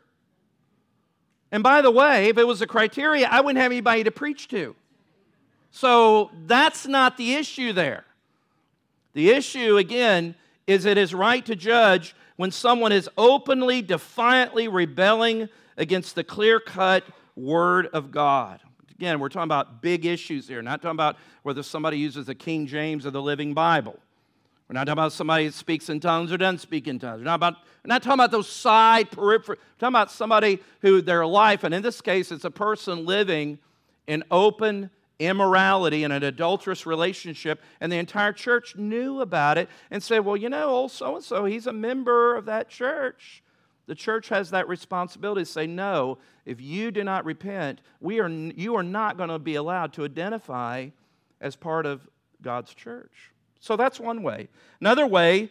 And 1.51 1.61
by 1.61 1.81
the 1.81 1.91
way, 1.91 2.27
if 2.29 2.37
it 2.37 2.45
was 2.45 2.61
a 2.61 2.67
criteria, 2.67 3.27
I 3.27 3.41
wouldn't 3.41 3.61
have 3.61 3.71
anybody 3.71 4.03
to 4.03 4.11
preach 4.11 4.47
to. 4.49 4.75
So 5.71 6.31
that's 6.45 6.87
not 6.87 7.17
the 7.17 7.35
issue 7.35 7.73
there. 7.73 8.05
The 9.13 9.29
issue, 9.29 9.77
again, 9.77 10.35
is 10.65 10.85
it 10.85 10.97
is 10.97 11.13
right 11.13 11.45
to 11.45 11.55
judge 11.55 12.15
when 12.35 12.51
someone 12.51 12.91
is 12.91 13.09
openly, 13.17 13.81
defiantly 13.81 14.67
rebelling 14.67 15.49
against 15.75 16.15
the 16.15 16.23
clear 16.23 16.59
cut 16.59 17.03
Word 17.35 17.87
of 17.93 18.11
God. 18.11 18.61
Again, 18.97 19.19
we're 19.19 19.29
talking 19.29 19.43
about 19.43 19.81
big 19.81 20.05
issues 20.05 20.47
here, 20.47 20.61
not 20.61 20.81
talking 20.81 20.95
about 20.95 21.17
whether 21.43 21.61
somebody 21.61 21.99
uses 21.99 22.25
the 22.25 22.35
King 22.35 22.65
James 22.65 23.05
or 23.05 23.11
the 23.11 23.21
Living 23.21 23.53
Bible. 23.53 23.99
We're 24.67 24.73
not 24.73 24.85
talking 24.85 24.93
about 24.93 25.13
somebody 25.13 25.45
that 25.45 25.53
speaks 25.53 25.89
in 25.89 25.99
tongues 25.99 26.31
or 26.31 26.37
doesn't 26.37 26.59
speak 26.59 26.87
in 26.87 26.97
tongues. 26.97 27.19
We're 27.19 27.25
not, 27.25 27.35
about, 27.35 27.53
we're 27.85 27.89
not 27.89 28.01
talking 28.01 28.15
about 28.15 28.31
those 28.31 28.49
side 28.49 29.11
periphery. 29.11 29.57
We're 29.59 29.79
talking 29.79 29.93
about 29.93 30.11
somebody 30.11 30.59
who 30.81 31.01
their 31.01 31.25
life, 31.27 31.63
and 31.63 31.73
in 31.73 31.83
this 31.83 32.01
case, 32.01 32.31
it's 32.31 32.43
a 32.43 32.51
person 32.51 33.05
living 33.05 33.59
in 34.07 34.23
open 34.31 34.89
immorality 35.19 36.03
in 36.03 36.11
an 36.11 36.23
adulterous 36.23 36.85
relationship, 36.85 37.61
and 37.79 37.91
the 37.91 37.97
entire 37.97 38.33
church 38.33 38.75
knew 38.75 39.21
about 39.21 39.57
it 39.57 39.69
and 39.89 40.01
said, 40.01 40.25
Well, 40.25 40.37
you 40.37 40.49
know, 40.49 40.69
old 40.69 40.91
so 40.91 41.15
and 41.15 41.23
so, 41.23 41.45
he's 41.45 41.67
a 41.67 41.73
member 41.73 42.35
of 42.35 42.45
that 42.45 42.69
church. 42.69 43.43
The 43.87 43.95
church 43.95 44.29
has 44.29 44.51
that 44.51 44.67
responsibility 44.67 45.41
to 45.41 45.45
say, 45.45 45.65
No, 45.65 46.17
if 46.45 46.61
you 46.61 46.91
do 46.91 47.03
not 47.03 47.25
repent, 47.25 47.81
we 47.99 48.19
are, 48.19 48.29
you 48.29 48.75
are 48.75 48.83
not 48.83 49.17
going 49.17 49.29
to 49.29 49.39
be 49.39 49.55
allowed 49.55 49.93
to 49.93 50.05
identify 50.05 50.89
as 51.41 51.55
part 51.55 51.85
of 51.85 52.07
God's 52.41 52.73
church. 52.73 53.31
So 53.59 53.75
that's 53.75 53.99
one 53.99 54.23
way. 54.23 54.49
Another 54.79 55.07
way, 55.07 55.49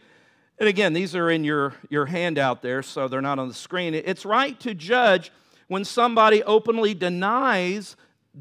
and 0.59 0.69
again, 0.69 0.93
these 0.93 1.15
are 1.15 1.31
in 1.31 1.45
your, 1.45 1.75
your 1.91 2.07
handout 2.07 2.63
there, 2.63 2.83
so 2.83 3.09
they're 3.09 3.21
not 3.21 3.39
on 3.39 3.49
the 3.49 3.55
screen. 3.55 3.95
It's 3.95 4.25
right 4.25 4.59
to 4.61 4.75
judge 4.75 5.33
when 5.69 5.85
somebody 5.85 6.43
openly 6.43 6.95
denies 6.95 7.97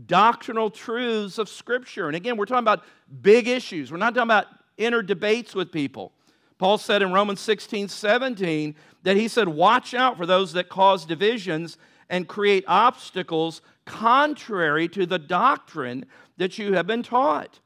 doctrinal 0.06 0.70
truths 0.70 1.38
of 1.38 1.50
Scripture. 1.50 2.08
And 2.08 2.16
again, 2.16 2.38
we're 2.38 2.46
talking 2.46 2.60
about 2.60 2.84
big 3.22 3.48
issues. 3.48 3.92
We're 3.92 3.98
not 3.98 4.14
talking 4.14 4.28
about 4.28 4.48
inner 4.78 5.02
debates 5.02 5.56
with 5.56 5.72
people. 5.72 6.12
Paul 6.58 6.78
said 6.78 7.02
in 7.02 7.12
Romans 7.12 7.42
16, 7.42 7.90
17, 7.90 8.76
that 9.04 9.18
he 9.18 9.28
said, 9.28 9.48
Watch 9.48 9.94
out 9.94 10.18
for 10.18 10.26
those 10.26 10.54
that 10.54 10.70
cause 10.70 11.06
divisions 11.06 11.78
and 12.10 12.28
create 12.28 12.64
obstacles 12.68 13.62
contrary 13.86 14.88
to 14.90 15.06
the 15.06 15.20
doctrine 15.20 16.06
that 16.38 16.58
you 16.58 16.74
have 16.74 16.88
been 16.88 17.04
taught. 17.04 17.60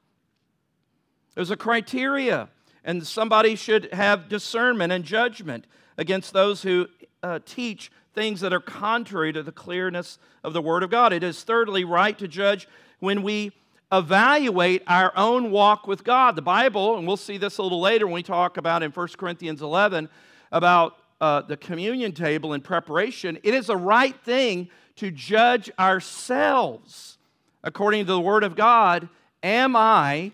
There's 1.35 1.51
a 1.51 1.57
criteria, 1.57 2.49
and 2.83 3.05
somebody 3.05 3.55
should 3.55 3.93
have 3.93 4.27
discernment 4.27 4.91
and 4.91 5.03
judgment 5.03 5.65
against 5.97 6.33
those 6.33 6.63
who 6.63 6.87
uh, 7.23 7.39
teach 7.45 7.91
things 8.13 8.41
that 8.41 8.53
are 8.53 8.59
contrary 8.59 9.31
to 9.33 9.43
the 9.43 9.51
clearness 9.51 10.17
of 10.43 10.53
the 10.53 10.61
Word 10.61 10.83
of 10.83 10.89
God. 10.89 11.13
It 11.13 11.23
is 11.23 11.43
thirdly 11.43 11.83
right 11.83 12.17
to 12.17 12.27
judge 12.27 12.67
when 12.99 13.23
we 13.23 13.51
evaluate 13.91 14.83
our 14.87 15.11
own 15.15 15.51
walk 15.51 15.87
with 15.87 16.03
God. 16.03 16.35
The 16.35 16.41
Bible, 16.41 16.97
and 16.97 17.07
we'll 17.07 17.17
see 17.17 17.37
this 17.37 17.57
a 17.57 17.63
little 17.63 17.81
later 17.81 18.05
when 18.05 18.15
we 18.15 18.23
talk 18.23 18.57
about 18.57 18.83
in 18.83 18.91
1 18.91 19.07
Corinthians 19.17 19.61
11 19.61 20.09
about 20.51 20.97
uh, 21.21 21.41
the 21.41 21.57
communion 21.57 22.11
table 22.11 22.53
in 22.53 22.61
preparation, 22.61 23.37
it 23.43 23.53
is 23.53 23.69
a 23.69 23.75
right 23.75 24.15
thing 24.23 24.69
to 24.97 25.11
judge 25.11 25.69
ourselves 25.77 27.17
according 27.63 28.05
to 28.05 28.13
the 28.13 28.19
Word 28.19 28.43
of 28.43 28.55
God. 28.55 29.09
Am 29.43 29.75
I 29.75 30.31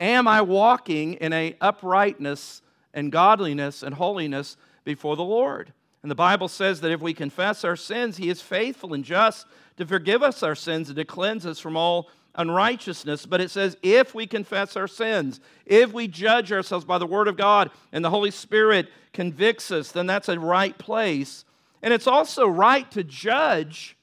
Am 0.00 0.28
I 0.28 0.42
walking 0.42 1.14
in 1.14 1.32
a 1.32 1.56
uprightness 1.60 2.60
and 2.92 3.10
godliness 3.10 3.82
and 3.82 3.94
holiness 3.94 4.56
before 4.84 5.16
the 5.16 5.24
Lord? 5.24 5.72
And 6.02 6.10
the 6.10 6.16
Bible 6.16 6.48
says 6.48 6.82
that 6.82 6.92
if 6.92 7.00
we 7.00 7.14
confess 7.14 7.64
our 7.64 7.76
sins, 7.76 8.18
He 8.18 8.28
is 8.28 8.42
faithful 8.42 8.92
and 8.92 9.04
just 9.04 9.46
to 9.78 9.86
forgive 9.86 10.22
us 10.22 10.42
our 10.42 10.54
sins 10.54 10.88
and 10.88 10.96
to 10.96 11.04
cleanse 11.04 11.46
us 11.46 11.58
from 11.58 11.76
all 11.76 12.10
unrighteousness. 12.36 13.26
But 13.26 13.40
it 13.40 13.50
says, 13.50 13.76
if 13.82 14.14
we 14.14 14.26
confess 14.26 14.76
our 14.76 14.88
sins, 14.88 15.40
if 15.64 15.92
we 15.92 16.08
judge 16.08 16.52
ourselves 16.52 16.84
by 16.84 16.98
the 16.98 17.06
Word 17.06 17.28
of 17.28 17.36
God 17.36 17.70
and 17.92 18.04
the 18.04 18.10
Holy 18.10 18.30
Spirit 18.30 18.88
convicts 19.12 19.70
us, 19.70 19.92
then 19.92 20.06
that's 20.06 20.28
a 20.28 20.38
right 20.38 20.76
place. 20.76 21.44
And 21.82 21.92
it's 21.92 22.06
also 22.06 22.46
right 22.46 22.90
to 22.92 23.04
judge. 23.04 23.96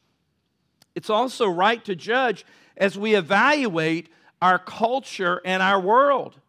It's 0.96 1.10
also 1.10 1.48
right 1.48 1.84
to 1.86 1.96
judge 1.96 2.46
as 2.78 2.98
we 2.98 3.16
evaluate 3.16 4.10
our 4.42 4.60
culture 4.60 5.42
and 5.46 5.64
our 5.64 5.80
world. 5.80 6.40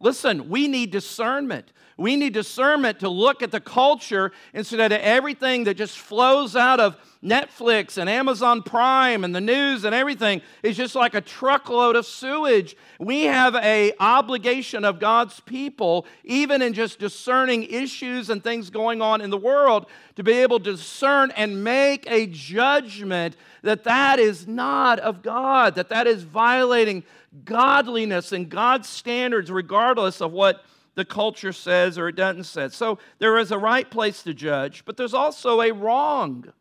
Listen, 0.00 0.48
we 0.48 0.68
need 0.68 0.90
discernment. 0.90 1.72
We 1.98 2.16
need 2.16 2.34
discernment 2.34 3.00
to 3.00 3.08
look 3.08 3.42
at 3.42 3.50
the 3.50 3.60
culture 3.60 4.32
instead 4.52 4.92
of 4.92 5.00
everything 5.00 5.64
that 5.64 5.78
just 5.78 5.98
flows 5.98 6.54
out 6.54 6.78
of 6.78 6.98
Netflix 7.24 7.96
and 7.96 8.08
Amazon 8.08 8.62
Prime 8.62 9.24
and 9.24 9.34
the 9.34 9.40
news 9.40 9.84
and 9.84 9.94
everything 9.94 10.42
is 10.62 10.76
just 10.76 10.94
like 10.94 11.14
a 11.14 11.22
truckload 11.22 11.96
of 11.96 12.04
sewage. 12.04 12.76
We 13.00 13.22
have 13.24 13.56
a 13.56 13.94
obligation 13.98 14.84
of 14.84 15.00
God's 15.00 15.40
people, 15.40 16.06
even 16.22 16.60
in 16.60 16.74
just 16.74 16.98
discerning 16.98 17.62
issues 17.62 18.28
and 18.28 18.44
things 18.44 18.68
going 18.68 19.00
on 19.00 19.22
in 19.22 19.30
the 19.30 19.38
world, 19.38 19.86
to 20.16 20.22
be 20.22 20.32
able 20.32 20.60
to 20.60 20.72
discern 20.72 21.32
and 21.34 21.64
make 21.64 22.08
a 22.10 22.26
judgment 22.26 23.36
that 23.62 23.84
that 23.84 24.18
is 24.18 24.46
not 24.46 24.98
of 25.00 25.22
God, 25.22 25.74
that 25.76 25.88
that 25.88 26.06
is 26.06 26.22
violating 26.24 27.04
godliness 27.44 28.32
and 28.32 28.48
God's 28.48 28.88
standards, 28.88 29.50
regardless 29.50 30.20
of 30.20 30.32
what 30.32 30.64
the 30.94 31.04
culture 31.04 31.52
says 31.52 31.98
or 31.98 32.08
it 32.08 32.16
doesn't 32.16 32.44
say. 32.44 32.68
So 32.68 32.98
there 33.18 33.38
is 33.38 33.52
a 33.52 33.58
right 33.58 33.88
place 33.88 34.22
to 34.22 34.34
judge, 34.34 34.84
but 34.84 34.96
there's 34.96 35.14
also 35.14 35.60
a 35.60 35.72
wrong, 35.72 36.52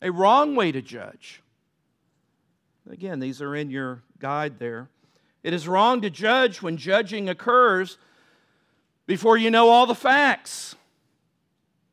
a 0.00 0.10
wrong 0.10 0.54
way 0.54 0.72
to 0.72 0.82
judge. 0.82 1.42
Again, 2.90 3.20
these 3.20 3.40
are 3.40 3.54
in 3.54 3.70
your 3.70 4.02
guide 4.18 4.58
there. 4.58 4.88
It 5.42 5.52
is 5.52 5.68
wrong 5.68 6.00
to 6.02 6.10
judge 6.10 6.60
when 6.60 6.76
judging 6.76 7.28
occurs 7.28 7.98
before 9.06 9.36
you 9.36 9.50
know 9.50 9.68
all 9.68 9.86
the 9.86 9.94
facts. 9.94 10.74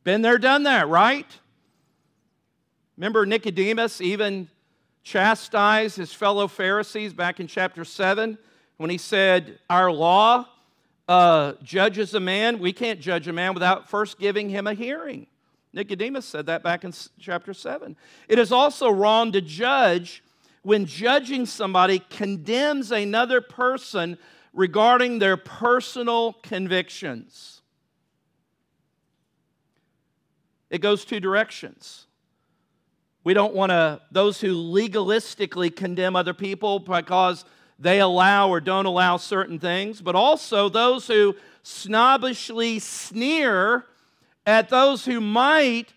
Been 0.03 0.21
there, 0.21 0.37
done 0.37 0.63
that, 0.63 0.87
right? 0.87 1.27
Remember 2.97 3.25
Nicodemus, 3.25 4.01
even 4.01 4.49
chastised 5.03 5.97
his 5.97 6.13
fellow 6.13 6.47
Pharisees 6.47 7.13
back 7.13 7.39
in 7.39 7.47
chapter 7.47 7.83
7 7.83 8.37
when 8.77 8.89
he 8.89 8.97
said, 8.97 9.59
Our 9.69 9.91
law 9.91 10.47
uh, 11.07 11.53
judges 11.63 12.13
a 12.13 12.19
man. 12.19 12.59
We 12.59 12.73
can't 12.73 12.99
judge 12.99 13.27
a 13.27 13.33
man 13.33 13.53
without 13.53 13.89
first 13.89 14.19
giving 14.19 14.49
him 14.49 14.67
a 14.67 14.73
hearing. 14.73 15.27
Nicodemus 15.73 16.25
said 16.25 16.47
that 16.47 16.63
back 16.63 16.83
in 16.83 16.93
chapter 17.19 17.53
7. 17.53 17.95
It 18.27 18.39
is 18.39 18.51
also 18.51 18.89
wrong 18.89 19.31
to 19.33 19.41
judge 19.41 20.23
when 20.63 20.85
judging 20.85 21.45
somebody 21.45 21.99
condemns 21.99 22.91
another 22.91 23.41
person 23.41 24.17
regarding 24.53 25.19
their 25.19 25.37
personal 25.37 26.33
convictions. 26.33 27.61
It 30.69 30.81
goes 30.81 31.05
two 31.05 31.19
directions. 31.19 32.05
We 33.23 33.33
don't 33.33 33.53
want 33.53 33.71
to, 33.71 34.01
those 34.11 34.39
who 34.39 34.55
legalistically 34.55 35.75
condemn 35.75 36.15
other 36.15 36.33
people 36.33 36.79
because 36.79 37.45
they 37.77 37.99
allow 37.99 38.49
or 38.49 38.59
don't 38.61 38.85
allow 38.85 39.17
certain 39.17 39.59
things, 39.59 40.01
but 40.01 40.15
also 40.15 40.69
those 40.69 41.07
who 41.07 41.35
snobbishly 41.63 42.79
sneer 42.79 43.85
at 44.45 44.69
those 44.69 45.05
who 45.05 45.21
might 45.21 45.93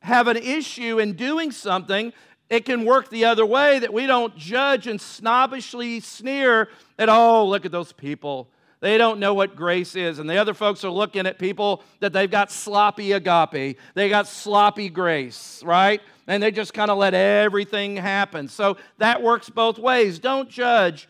have 0.00 0.28
an 0.28 0.36
issue 0.36 0.98
in 0.98 1.14
doing 1.14 1.50
something. 1.50 2.12
It 2.50 2.64
can 2.64 2.84
work 2.84 3.08
the 3.08 3.24
other 3.24 3.46
way 3.46 3.78
that 3.78 3.92
we 3.92 4.06
don't 4.06 4.36
judge 4.36 4.86
and 4.86 5.00
snobbishly 5.00 6.00
sneer 6.00 6.68
at, 6.98 7.08
oh, 7.08 7.46
look 7.46 7.64
at 7.64 7.72
those 7.72 7.92
people. 7.92 8.48
They 8.84 8.98
don't 8.98 9.18
know 9.18 9.32
what 9.32 9.56
grace 9.56 9.96
is. 9.96 10.18
And 10.18 10.28
the 10.28 10.36
other 10.36 10.52
folks 10.52 10.84
are 10.84 10.90
looking 10.90 11.26
at 11.26 11.38
people 11.38 11.82
that 12.00 12.12
they've 12.12 12.30
got 12.30 12.52
sloppy 12.52 13.12
agape, 13.12 13.78
they 13.94 14.10
got 14.10 14.28
sloppy 14.28 14.90
grace, 14.90 15.62
right? 15.64 16.02
And 16.26 16.42
they 16.42 16.50
just 16.50 16.74
kind 16.74 16.90
of 16.90 16.98
let 16.98 17.14
everything 17.14 17.96
happen. 17.96 18.46
So 18.46 18.76
that 18.98 19.22
works 19.22 19.48
both 19.48 19.78
ways. 19.78 20.18
Don't 20.18 20.50
judge 20.50 21.08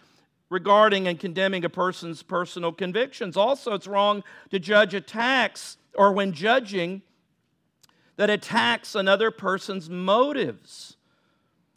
regarding 0.51 1.09
and 1.09 1.19
condemning 1.19 1.65
a 1.65 1.69
person's 1.69 2.23
personal 2.23 2.71
convictions. 2.71 3.37
Also, 3.37 3.73
it's 3.73 3.89
wrong 3.89 4.23
to 4.51 4.61
judge 4.61 4.95
attacks 4.95 5.77
or 5.97 6.13
when 6.13 6.31
judging 6.31 7.03
that 8.15 8.31
attacks 8.31 8.95
another 8.95 9.33
person's 9.33 9.91
motives. 9.91 10.97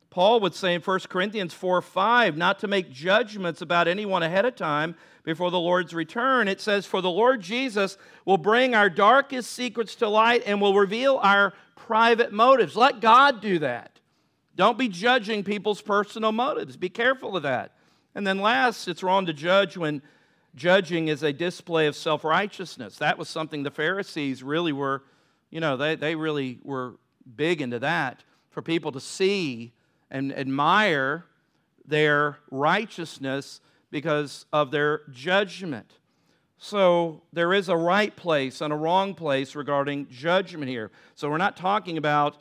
Paul 0.09 0.39
would 0.39 0.55
say 0.55 0.73
in 0.73 0.81
1 0.81 0.99
Corinthians 1.09 1.53
4 1.53 1.81
5, 1.81 2.37
not 2.37 2.59
to 2.59 2.67
make 2.67 2.91
judgments 2.91 3.61
about 3.61 3.87
anyone 3.87 4.23
ahead 4.23 4.45
of 4.45 4.55
time 4.55 4.95
before 5.23 5.51
the 5.51 5.59
Lord's 5.59 5.93
return. 5.93 6.47
It 6.47 6.61
says, 6.61 6.85
For 6.85 7.01
the 7.01 7.09
Lord 7.09 7.41
Jesus 7.41 7.97
will 8.25 8.37
bring 8.37 8.73
our 8.73 8.89
darkest 8.89 9.51
secrets 9.51 9.95
to 9.95 10.07
light 10.07 10.43
and 10.45 10.61
will 10.61 10.73
reveal 10.73 11.19
our 11.21 11.53
private 11.75 12.31
motives. 12.31 12.75
Let 12.75 13.01
God 13.01 13.41
do 13.41 13.59
that. 13.59 13.99
Don't 14.55 14.77
be 14.77 14.87
judging 14.87 15.43
people's 15.43 15.81
personal 15.81 16.31
motives. 16.31 16.77
Be 16.77 16.89
careful 16.89 17.37
of 17.37 17.43
that. 17.43 17.73
And 18.15 18.25
then 18.25 18.39
last, 18.39 18.87
it's 18.87 19.03
wrong 19.03 19.27
to 19.27 19.33
judge 19.33 19.77
when 19.77 20.01
judging 20.55 21.09
is 21.09 21.21
a 21.21 21.31
display 21.31 21.85
of 21.87 21.95
self 21.95 22.23
righteousness. 22.23 22.97
That 22.97 23.17
was 23.17 23.29
something 23.29 23.63
the 23.63 23.71
Pharisees 23.71 24.41
really 24.41 24.73
were, 24.73 25.03
you 25.51 25.59
know, 25.59 25.77
they, 25.77 25.95
they 25.95 26.15
really 26.15 26.59
were 26.63 26.95
big 27.35 27.61
into 27.61 27.79
that 27.79 28.23
for 28.49 28.61
people 28.61 28.91
to 28.93 28.99
see 28.99 29.73
and 30.09 30.33
admire 30.37 31.25
their 31.85 32.37
righteousness 32.51 33.61
because 33.91 34.45
of 34.51 34.71
their 34.71 35.01
judgment. 35.11 35.93
So 36.57 37.21
there 37.31 37.53
is 37.53 37.69
a 37.69 37.77
right 37.77 38.15
place 38.15 38.61
and 38.61 38.73
a 38.73 38.75
wrong 38.75 39.13
place 39.13 39.55
regarding 39.55 40.07
judgment 40.09 40.69
here. 40.69 40.91
So 41.15 41.29
we're 41.29 41.37
not 41.37 41.55
talking 41.55 41.97
about 41.97 42.37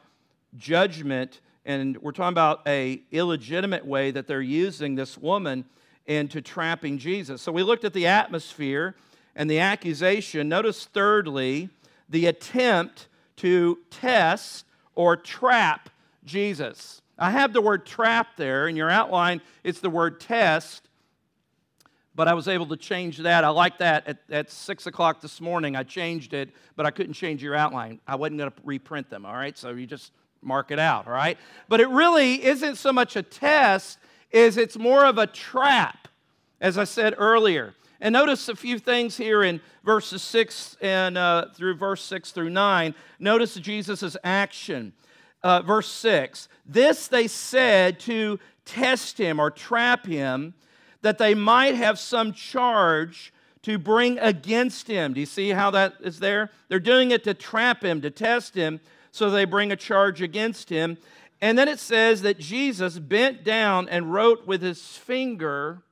judgment 0.56 1.40
and 1.64 1.96
we're 1.98 2.12
talking 2.12 2.32
about 2.32 2.62
a 2.66 3.02
illegitimate 3.10 3.84
way 3.84 4.10
that 4.12 4.26
they're 4.26 4.40
using 4.40 4.94
this 4.94 5.18
woman 5.18 5.64
into 6.06 6.40
trapping 6.40 6.98
Jesus. 6.98 7.42
So 7.42 7.50
we 7.50 7.62
looked 7.62 7.84
at 7.84 7.92
the 7.92 8.06
atmosphere 8.06 8.94
and 9.34 9.50
the 9.50 9.58
accusation. 9.58 10.48
Notice, 10.48 10.86
thirdly, 10.86 11.68
the 12.08 12.26
attempt 12.26 13.08
to 13.36 13.78
test 13.90 14.64
or 14.94 15.16
trap 15.16 15.90
Jesus. 16.24 17.02
I 17.18 17.30
have 17.30 17.52
the 17.52 17.60
word 17.60 17.86
trap 17.86 18.36
there. 18.36 18.68
In 18.68 18.76
your 18.76 18.90
outline, 18.90 19.40
it's 19.64 19.80
the 19.80 19.90
word 19.90 20.20
test 20.20 20.86
but 22.16 22.26
I 22.26 22.34
was 22.34 22.48
able 22.48 22.66
to 22.68 22.76
change 22.76 23.18
that. 23.18 23.44
I 23.44 23.50
like 23.50 23.78
that. 23.78 24.08
At, 24.08 24.18
at 24.30 24.50
6 24.50 24.86
o'clock 24.86 25.20
this 25.20 25.38
morning, 25.38 25.76
I 25.76 25.82
changed 25.82 26.32
it, 26.32 26.48
but 26.74 26.86
I 26.86 26.90
couldn't 26.90 27.12
change 27.12 27.42
your 27.42 27.54
outline. 27.54 28.00
I 28.08 28.16
wasn't 28.16 28.38
going 28.38 28.50
to 28.50 28.56
reprint 28.64 29.10
them, 29.10 29.26
all 29.26 29.34
right? 29.34 29.56
So 29.56 29.70
you 29.70 29.86
just 29.86 30.12
mark 30.40 30.70
it 30.70 30.78
out, 30.78 31.06
all 31.06 31.12
right? 31.12 31.36
But 31.68 31.80
it 31.80 31.88
really 31.90 32.42
isn't 32.42 32.76
so 32.76 32.90
much 32.90 33.16
a 33.16 33.22
test 33.22 33.98
is 34.30 34.56
it's 34.56 34.78
more 34.78 35.04
of 35.04 35.18
a 35.18 35.26
trap, 35.26 36.08
as 36.58 36.78
I 36.78 36.84
said 36.84 37.14
earlier. 37.18 37.74
And 38.00 38.14
notice 38.14 38.48
a 38.48 38.56
few 38.56 38.78
things 38.78 39.18
here 39.18 39.42
in 39.42 39.60
verses 39.84 40.22
6 40.22 40.78
and 40.80 41.18
uh, 41.18 41.46
through 41.54 41.76
verse 41.76 42.02
6 42.02 42.32
through 42.32 42.50
9. 42.50 42.94
Notice 43.18 43.54
Jesus' 43.56 44.16
action. 44.24 44.94
Uh, 45.46 45.62
verse 45.62 45.86
6 45.86 46.48
This 46.66 47.06
they 47.06 47.28
said 47.28 48.00
to 48.00 48.40
test 48.64 49.16
him 49.16 49.38
or 49.38 49.48
trap 49.48 50.04
him 50.04 50.54
that 51.02 51.18
they 51.18 51.36
might 51.36 51.76
have 51.76 52.00
some 52.00 52.32
charge 52.32 53.32
to 53.62 53.78
bring 53.78 54.18
against 54.18 54.88
him. 54.88 55.12
Do 55.12 55.20
you 55.20 55.26
see 55.26 55.50
how 55.50 55.70
that 55.70 55.94
is 56.00 56.18
there? 56.18 56.50
They're 56.68 56.80
doing 56.80 57.12
it 57.12 57.22
to 57.22 57.32
trap 57.32 57.84
him, 57.84 58.00
to 58.00 58.10
test 58.10 58.56
him, 58.56 58.80
so 59.12 59.30
they 59.30 59.44
bring 59.44 59.70
a 59.70 59.76
charge 59.76 60.20
against 60.20 60.68
him. 60.68 60.98
And 61.40 61.56
then 61.56 61.68
it 61.68 61.78
says 61.78 62.22
that 62.22 62.40
Jesus 62.40 62.98
bent 62.98 63.44
down 63.44 63.88
and 63.88 64.12
wrote 64.12 64.48
with 64.48 64.62
his 64.62 64.96
finger 64.96 65.82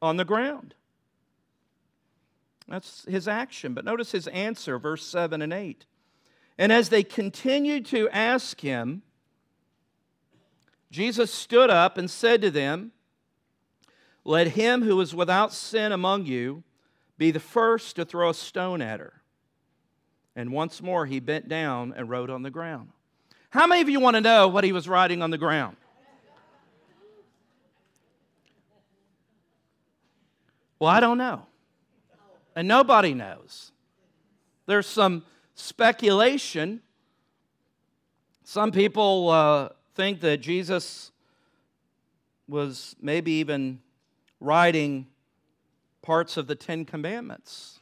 on 0.00 0.16
the 0.16 0.24
ground. 0.24 0.74
That's 2.66 3.04
his 3.04 3.28
action. 3.28 3.72
But 3.72 3.84
notice 3.84 4.10
his 4.10 4.26
answer, 4.26 4.80
verse 4.80 5.06
7 5.06 5.40
and 5.40 5.52
8. 5.52 5.86
And 6.58 6.72
as 6.72 6.88
they 6.90 7.02
continued 7.02 7.86
to 7.86 8.08
ask 8.10 8.60
him, 8.60 9.02
Jesus 10.90 11.32
stood 11.32 11.70
up 11.70 11.96
and 11.96 12.10
said 12.10 12.42
to 12.42 12.50
them, 12.50 12.92
let 14.24 14.48
him 14.48 14.82
who 14.82 15.00
is 15.00 15.14
without 15.14 15.52
sin 15.52 15.90
among 15.90 16.26
you 16.26 16.62
be 17.18 17.30
the 17.30 17.40
first 17.40 17.96
to 17.96 18.04
throw 18.04 18.30
a 18.30 18.34
stone 18.34 18.80
at 18.80 19.00
her. 19.00 19.22
And 20.36 20.52
once 20.52 20.80
more 20.80 21.06
he 21.06 21.20
bent 21.20 21.48
down 21.48 21.92
and 21.96 22.08
wrote 22.08 22.30
on 22.30 22.42
the 22.42 22.50
ground. 22.50 22.90
How 23.50 23.66
many 23.66 23.82
of 23.82 23.88
you 23.88 24.00
want 24.00 24.14
to 24.14 24.20
know 24.20 24.48
what 24.48 24.64
he 24.64 24.72
was 24.72 24.88
writing 24.88 25.22
on 25.22 25.30
the 25.30 25.38
ground? 25.38 25.76
Well, 30.78 30.90
I 30.90 31.00
don't 31.00 31.18
know. 31.18 31.46
And 32.56 32.66
nobody 32.66 33.14
knows. 33.14 33.72
There's 34.66 34.86
some 34.86 35.24
speculation. 35.54 36.80
Some 38.44 38.72
people 38.72 39.28
uh, 39.28 39.68
think 39.94 40.20
that 40.20 40.38
Jesus 40.38 41.12
was 42.48 42.96
maybe 43.00 43.32
even 43.32 43.80
writing 44.40 45.06
parts 46.02 46.36
of 46.36 46.46
the 46.46 46.54
Ten 46.54 46.84
Commandments. 46.84 47.78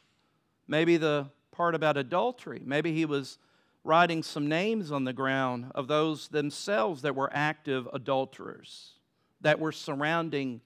Maybe 0.68 0.96
the 0.96 1.30
part 1.50 1.74
about 1.74 1.96
adultery. 1.96 2.62
Maybe 2.64 2.92
he 2.92 3.04
was 3.04 3.38
writing 3.82 4.22
some 4.22 4.48
names 4.48 4.92
on 4.92 5.04
the 5.04 5.12
ground 5.12 5.72
of 5.74 5.88
those 5.88 6.28
themselves 6.28 7.02
that 7.02 7.14
were 7.14 7.30
active 7.32 7.88
adulterers 7.92 8.92
that 9.40 9.58
were 9.58 9.72
surrounding 9.72 10.60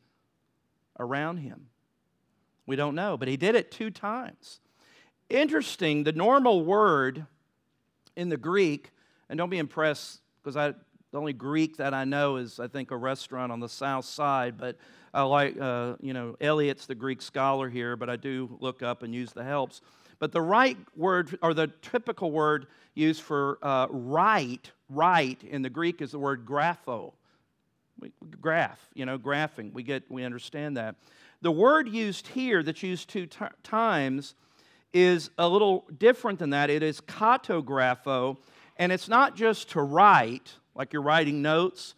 around 0.98 1.38
him. 1.38 1.68
We 2.66 2.76
don't 2.76 2.94
know, 2.94 3.16
but 3.16 3.28
he 3.28 3.36
did 3.36 3.54
it 3.54 3.70
two 3.70 3.90
times. 3.90 4.60
Interesting, 5.30 6.04
the 6.04 6.12
normal 6.12 6.64
word 6.64 7.26
in 8.16 8.28
the 8.28 8.36
Greek, 8.36 8.90
and 9.28 9.38
don't 9.38 9.50
be 9.50 9.58
impressed 9.58 10.20
because 10.42 10.56
I 10.56 10.74
the 11.14 11.20
only 11.20 11.32
Greek 11.32 11.76
that 11.76 11.94
I 11.94 12.04
know 12.04 12.38
is 12.38 12.58
I 12.58 12.66
think 12.66 12.90
a 12.90 12.96
restaurant 12.96 13.52
on 13.52 13.60
the 13.60 13.68
south 13.68 14.04
side, 14.04 14.58
but 14.58 14.76
I 15.14 15.22
like, 15.22 15.56
uh, 15.60 15.94
you 16.00 16.12
know, 16.12 16.34
Elliot's 16.40 16.86
the 16.86 16.96
Greek 16.96 17.22
scholar 17.22 17.68
here, 17.68 17.94
but 17.94 18.10
I 18.10 18.16
do 18.16 18.56
look 18.58 18.82
up 18.82 19.04
and 19.04 19.14
use 19.14 19.32
the 19.32 19.44
helps. 19.44 19.80
But 20.18 20.32
the 20.32 20.42
right 20.42 20.76
word, 20.96 21.38
or 21.40 21.54
the 21.54 21.68
typical 21.82 22.32
word 22.32 22.66
used 22.94 23.22
for 23.22 23.58
uh, 23.62 23.86
right, 23.90 24.68
right 24.88 25.40
in 25.44 25.62
the 25.62 25.70
Greek 25.70 26.02
is 26.02 26.10
the 26.10 26.18
word 26.18 26.44
grapho. 26.44 27.12
Graph, 28.40 28.80
you 28.94 29.06
know, 29.06 29.16
graphing. 29.16 29.72
We 29.72 29.84
get, 29.84 30.10
we 30.10 30.24
understand 30.24 30.76
that. 30.78 30.96
The 31.42 31.52
word 31.52 31.88
used 31.88 32.26
here, 32.26 32.64
that's 32.64 32.82
used 32.82 33.08
two 33.08 33.26
t- 33.26 33.44
times, 33.62 34.34
is 34.94 35.28
a 35.36 35.46
little 35.46 35.84
different 35.98 36.38
than 36.38 36.50
that. 36.50 36.70
It 36.70 36.82
is 36.82 37.00
katagrapho, 37.02 38.38
and 38.78 38.92
it's 38.92 39.08
not 39.08 39.36
just 39.36 39.70
to 39.70 39.82
write, 39.82 40.54
like 40.74 40.92
you're 40.92 41.02
writing 41.02 41.42
notes. 41.42 41.94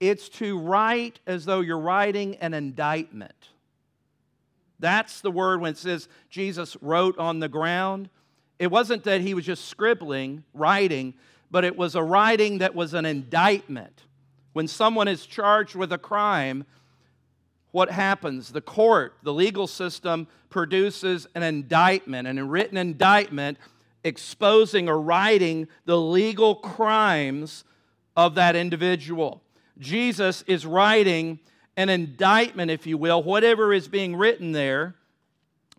It's 0.00 0.28
to 0.30 0.58
write 0.58 1.20
as 1.26 1.44
though 1.44 1.60
you're 1.60 1.78
writing 1.78 2.36
an 2.36 2.52
indictment. 2.52 3.48
That's 4.80 5.20
the 5.20 5.30
word 5.30 5.60
when 5.60 5.72
it 5.72 5.78
says 5.78 6.08
Jesus 6.28 6.76
wrote 6.80 7.18
on 7.18 7.38
the 7.38 7.48
ground. 7.48 8.08
It 8.58 8.70
wasn't 8.70 9.04
that 9.04 9.20
he 9.20 9.34
was 9.34 9.46
just 9.46 9.66
scribbling, 9.66 10.44
writing, 10.52 11.14
but 11.50 11.64
it 11.64 11.76
was 11.76 11.94
a 11.94 12.02
writing 12.02 12.58
that 12.58 12.74
was 12.74 12.94
an 12.94 13.06
indictment. 13.06 14.02
When 14.52 14.66
someone 14.66 15.06
is 15.06 15.26
charged 15.26 15.76
with 15.76 15.92
a 15.92 15.98
crime, 15.98 16.64
what 17.72 17.90
happens? 17.90 18.52
The 18.52 18.60
court, 18.60 19.14
the 19.22 19.32
legal 19.32 19.66
system, 19.66 20.26
produces 20.48 21.26
an 21.34 21.42
indictment, 21.42 22.26
an 22.26 22.48
written 22.48 22.76
indictment 22.76 23.58
exposing 24.02 24.88
or 24.88 25.00
writing 25.00 25.68
the 25.84 25.98
legal 25.98 26.56
crimes 26.56 27.64
of 28.16 28.34
that 28.34 28.56
individual. 28.56 29.42
Jesus 29.78 30.42
is 30.46 30.66
writing 30.66 31.38
an 31.76 31.88
indictment, 31.88 32.70
if 32.70 32.86
you 32.86 32.98
will, 32.98 33.22
whatever 33.22 33.72
is 33.72 33.88
being 33.88 34.16
written 34.16 34.52
there 34.52 34.94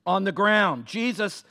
on 0.05 0.23
the 0.23 0.31
ground. 0.31 0.85
Jesus, 0.85 1.43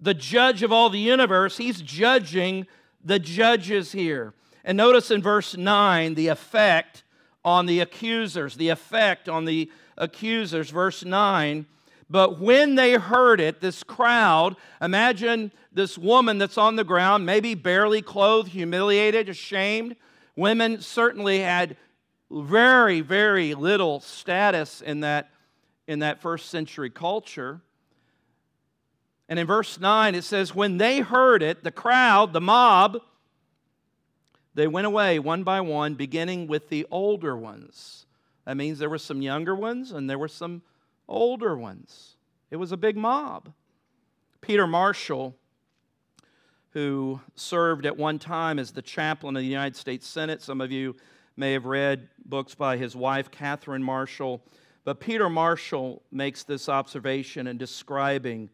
the 0.00 0.14
judge 0.14 0.62
of 0.62 0.72
all 0.72 0.90
the 0.90 0.98
universe, 0.98 1.56
he's 1.56 1.80
judging 1.80 2.66
the 3.04 3.18
judges 3.18 3.92
here. 3.92 4.34
And 4.64 4.76
notice 4.76 5.10
in 5.10 5.22
verse 5.22 5.56
9 5.56 6.14
the 6.14 6.28
effect 6.28 7.02
on 7.44 7.66
the 7.66 7.80
accusers, 7.80 8.56
the 8.56 8.68
effect 8.68 9.28
on 9.28 9.44
the 9.44 9.70
accusers. 9.96 10.70
Verse 10.70 11.04
9. 11.04 11.66
But 12.08 12.40
when 12.40 12.76
they 12.76 12.94
heard 12.94 13.40
it, 13.40 13.60
this 13.60 13.82
crowd, 13.82 14.56
imagine 14.80 15.50
this 15.72 15.98
woman 15.98 16.38
that's 16.38 16.56
on 16.56 16.76
the 16.76 16.84
ground, 16.84 17.26
maybe 17.26 17.54
barely 17.54 18.00
clothed, 18.00 18.50
humiliated, 18.50 19.28
ashamed. 19.28 19.96
Women 20.36 20.80
certainly 20.80 21.40
had 21.40 21.76
very, 22.30 23.00
very 23.00 23.54
little 23.54 24.00
status 24.00 24.80
in 24.80 25.00
that, 25.00 25.30
in 25.88 26.00
that 26.00 26.20
first 26.20 26.48
century 26.48 26.90
culture. 26.90 27.60
And 29.28 29.38
in 29.38 29.46
verse 29.46 29.80
9, 29.80 30.14
it 30.14 30.22
says, 30.22 30.54
When 30.54 30.78
they 30.78 31.00
heard 31.00 31.42
it, 31.42 31.64
the 31.64 31.72
crowd, 31.72 32.32
the 32.32 32.40
mob, 32.40 32.98
they 34.54 34.68
went 34.68 34.86
away 34.86 35.18
one 35.18 35.42
by 35.42 35.60
one, 35.60 35.94
beginning 35.94 36.46
with 36.46 36.68
the 36.68 36.86
older 36.90 37.36
ones. 37.36 38.05
That 38.46 38.56
means 38.56 38.78
there 38.78 38.88
were 38.88 38.98
some 38.98 39.20
younger 39.20 39.54
ones 39.54 39.92
and 39.92 40.08
there 40.08 40.18
were 40.18 40.28
some 40.28 40.62
older 41.08 41.56
ones. 41.56 42.16
It 42.50 42.56
was 42.56 42.72
a 42.72 42.76
big 42.76 42.96
mob. 42.96 43.52
Peter 44.40 44.66
Marshall, 44.66 45.34
who 46.70 47.20
served 47.34 47.84
at 47.86 47.96
one 47.96 48.18
time 48.18 48.58
as 48.58 48.70
the 48.70 48.82
chaplain 48.82 49.36
of 49.36 49.42
the 49.42 49.48
United 49.48 49.76
States 49.76 50.06
Senate, 50.06 50.40
some 50.40 50.60
of 50.60 50.70
you 50.70 50.94
may 51.36 51.52
have 51.52 51.66
read 51.66 52.08
books 52.24 52.54
by 52.54 52.76
his 52.76 52.94
wife, 52.94 53.30
Catherine 53.30 53.82
Marshall. 53.82 54.42
But 54.84 55.00
Peter 55.00 55.28
Marshall 55.28 56.02
makes 56.12 56.44
this 56.44 56.68
observation 56.68 57.48
in 57.48 57.58
describing 57.58 58.48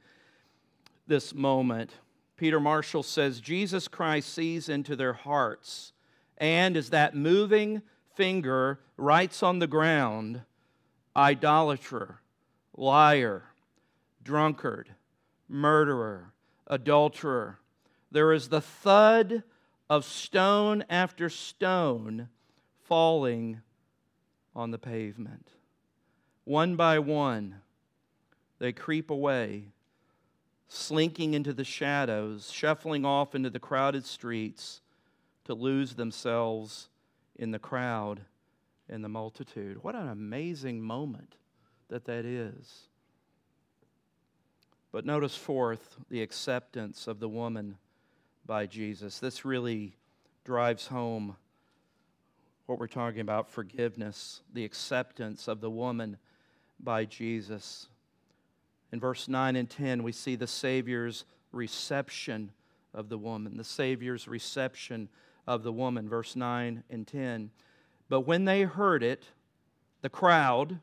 this 1.06 1.34
moment. 1.34 1.92
Peter 2.38 2.58
Marshall 2.58 3.02
says, 3.02 3.40
Jesus 3.40 3.86
Christ 3.86 4.32
sees 4.32 4.68
into 4.70 4.96
their 4.96 5.12
hearts, 5.12 5.92
and 6.38 6.76
is 6.76 6.90
that 6.90 7.14
moving 7.14 7.82
finger 8.14 8.80
writes 8.96 9.42
on 9.42 9.58
the 9.58 9.66
ground, 9.66 10.42
idolater, 11.16 12.20
liar, 12.76 13.44
drunkard, 14.22 14.94
murderer, 15.48 16.32
adulterer, 16.66 17.58
there 18.10 18.32
is 18.32 18.48
the 18.48 18.60
thud 18.60 19.42
of 19.88 20.04
stone 20.04 20.84
after 20.88 21.28
stone 21.28 22.28
falling 22.84 23.60
on 24.54 24.70
the 24.70 24.78
pavement. 24.78 25.48
One 26.44 26.76
by 26.76 26.98
one, 26.98 27.56
they 28.58 28.72
creep 28.72 29.10
away, 29.10 29.72
slinking 30.68 31.34
into 31.34 31.52
the 31.52 31.64
shadows, 31.64 32.50
shuffling 32.50 33.04
off 33.04 33.34
into 33.34 33.50
the 33.50 33.60
crowded 33.60 34.04
streets 34.04 34.80
to 35.44 35.54
lose 35.54 35.94
themselves 35.94 36.88
in 37.36 37.50
the 37.50 37.58
crowd 37.58 38.20
in 38.88 39.02
the 39.02 39.08
multitude. 39.08 39.82
What 39.82 39.94
an 39.94 40.08
amazing 40.08 40.82
moment 40.82 41.36
that 41.88 42.04
that 42.04 42.24
is. 42.24 42.88
But 44.92 45.06
notice, 45.06 45.34
fourth, 45.34 45.96
the 46.10 46.20
acceptance 46.20 47.06
of 47.06 47.18
the 47.18 47.28
woman 47.28 47.78
by 48.44 48.66
Jesus. 48.66 49.18
This 49.18 49.44
really 49.44 49.96
drives 50.44 50.88
home 50.88 51.36
what 52.66 52.78
we're 52.78 52.86
talking 52.86 53.20
about 53.20 53.48
forgiveness, 53.48 54.42
the 54.52 54.64
acceptance 54.64 55.48
of 55.48 55.60
the 55.60 55.70
woman 55.70 56.18
by 56.78 57.04
Jesus. 57.04 57.88
In 58.92 59.00
verse 59.00 59.28
9 59.28 59.56
and 59.56 59.70
10, 59.70 60.02
we 60.02 60.12
see 60.12 60.36
the 60.36 60.46
Savior's 60.46 61.24
reception 61.52 62.52
of 62.92 63.08
the 63.08 63.18
woman, 63.18 63.56
the 63.56 63.64
Savior's 63.64 64.28
reception 64.28 65.08
of 65.46 65.62
the 65.62 65.72
woman, 65.72 66.08
verse 66.08 66.36
9 66.36 66.84
and 66.90 67.06
10. 67.06 67.50
But 68.08 68.20
when 68.20 68.44
they 68.44 68.62
heard 68.62 69.02
it, 69.02 69.24
the 70.02 70.08
crowd, 70.08 70.80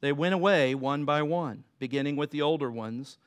they 0.00 0.12
went 0.12 0.34
away 0.34 0.74
one 0.74 1.04
by 1.04 1.22
one, 1.22 1.64
beginning 1.78 2.16
with 2.16 2.30
the 2.30 2.42
older 2.42 2.70
ones, 2.70 3.18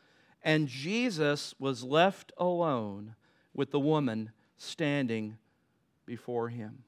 and 0.43 0.67
Jesus 0.67 1.55
was 1.57 1.83
left 1.83 2.31
alone 2.37 3.15
with 3.53 3.71
the 3.71 3.79
woman 3.79 4.31
standing 4.57 5.37
before 6.05 6.49
him. 6.49 6.83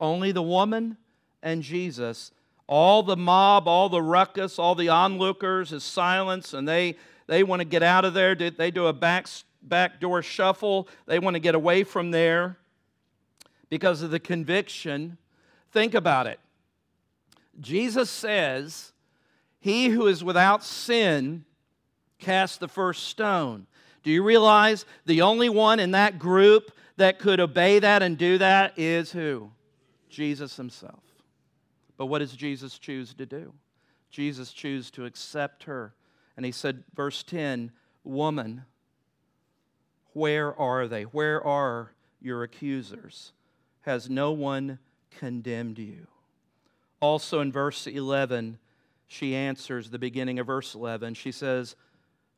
Only 0.00 0.32
the 0.32 0.42
woman 0.42 0.96
and 1.42 1.62
Jesus, 1.62 2.32
all 2.66 3.02
the 3.02 3.16
mob, 3.16 3.68
all 3.68 3.88
the 3.88 4.02
ruckus, 4.02 4.58
all 4.58 4.74
the 4.74 4.88
onlookers 4.88 5.72
is 5.72 5.84
silence, 5.84 6.54
and 6.54 6.66
they, 6.66 6.96
they 7.26 7.42
want 7.42 7.60
to 7.60 7.64
get 7.64 7.82
out 7.82 8.04
of 8.04 8.14
there. 8.14 8.34
They 8.34 8.70
do 8.70 8.86
a 8.86 8.92
back, 8.92 9.28
back 9.68 10.00
door 10.00 10.22
shuffle. 10.22 10.88
They 11.06 11.18
want 11.18 11.34
to 11.34 11.40
get 11.40 11.54
away 11.54 11.84
from 11.84 12.10
there 12.10 12.58
because 13.68 14.02
of 14.02 14.10
the 14.10 14.20
conviction. 14.20 15.18
Think 15.72 15.94
about 15.94 16.26
it. 16.26 16.38
Jesus 17.60 18.10
says, 18.10 18.92
He 19.60 19.88
who 19.88 20.06
is 20.06 20.22
without 20.22 20.62
sin 20.62 21.44
cast 22.18 22.60
the 22.60 22.68
first 22.68 23.04
stone. 23.04 23.66
Do 24.02 24.10
you 24.10 24.22
realize 24.22 24.84
the 25.06 25.22
only 25.22 25.48
one 25.48 25.80
in 25.80 25.92
that 25.92 26.18
group 26.18 26.70
that 26.96 27.18
could 27.18 27.40
obey 27.40 27.78
that 27.78 28.02
and 28.02 28.16
do 28.16 28.38
that 28.38 28.78
is 28.78 29.12
who? 29.12 29.50
Jesus 30.08 30.56
himself. 30.56 31.02
But 31.96 32.06
what 32.06 32.18
does 32.18 32.34
Jesus 32.34 32.78
choose 32.78 33.14
to 33.14 33.26
do? 33.26 33.52
Jesus 34.10 34.52
chooses 34.52 34.90
to 34.92 35.06
accept 35.06 35.64
her. 35.64 35.94
And 36.36 36.44
he 36.44 36.52
said, 36.52 36.84
verse 36.94 37.22
10 37.22 37.72
Woman, 38.04 38.64
where 40.14 40.58
are 40.58 40.88
they? 40.88 41.02
Where 41.02 41.44
are 41.44 41.92
your 42.20 42.42
accusers? 42.42 43.32
Has 43.82 44.08
no 44.08 44.32
one 44.32 44.78
condemned 45.18 45.78
you? 45.78 46.06
Also 47.00 47.40
in 47.40 47.52
verse 47.52 47.86
11, 47.86 48.58
she 49.06 49.34
answers 49.34 49.90
the 49.90 49.98
beginning 49.98 50.38
of 50.38 50.46
verse 50.46 50.74
11. 50.74 51.14
She 51.14 51.32
says, 51.32 51.76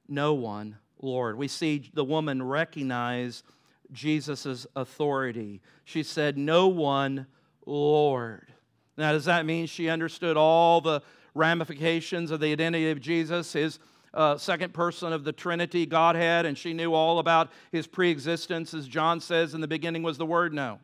No 0.08 0.34
one, 0.34 0.78
Lord. 1.00 1.38
We 1.38 1.46
see 1.46 1.90
the 1.94 2.04
woman 2.04 2.42
recognize 2.42 3.44
Jesus' 3.92 4.66
authority. 4.74 5.60
She 5.84 6.02
said, 6.02 6.36
No 6.36 6.66
one, 6.66 7.26
Lord. 7.64 8.52
Now, 8.96 9.12
does 9.12 9.26
that 9.26 9.46
mean 9.46 9.66
she 9.66 9.88
understood 9.88 10.36
all 10.36 10.80
the 10.80 11.02
ramifications 11.34 12.30
of 12.30 12.40
the 12.40 12.50
identity 12.50 12.90
of 12.90 13.00
Jesus, 13.00 13.52
his 13.52 13.78
uh, 14.14 14.36
second 14.36 14.72
person 14.72 15.12
of 15.12 15.24
the 15.24 15.32
Trinity, 15.32 15.86
Godhead, 15.86 16.46
and 16.46 16.56
she 16.56 16.72
knew 16.72 16.94
all 16.94 17.18
about 17.18 17.50
his 17.72 17.86
preexistence, 17.86 18.74
as 18.74 18.88
John 18.88 19.20
says 19.20 19.54
in 19.54 19.60
the 19.60 19.68
beginning 19.68 20.02
was 20.02 20.18
the 20.18 20.26
Word? 20.26 20.52
No. 20.54 20.80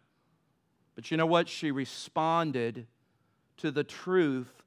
But 0.95 1.11
you 1.11 1.17
know 1.17 1.27
what? 1.27 1.49
She 1.49 1.71
responded 1.71 2.87
to 3.59 3.71
the 3.71 3.85
truth 3.85 4.63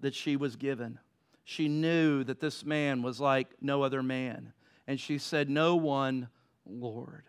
that 0.00 0.14
she 0.14 0.36
was 0.36 0.56
given. 0.56 0.98
She 1.44 1.68
knew 1.68 2.24
that 2.24 2.40
this 2.40 2.64
man 2.64 3.02
was 3.02 3.20
like 3.20 3.48
no 3.60 3.82
other 3.82 4.02
man. 4.02 4.52
And 4.86 5.00
she 5.00 5.18
said, 5.18 5.48
No 5.48 5.76
one, 5.76 6.28
Lord. 6.66 7.24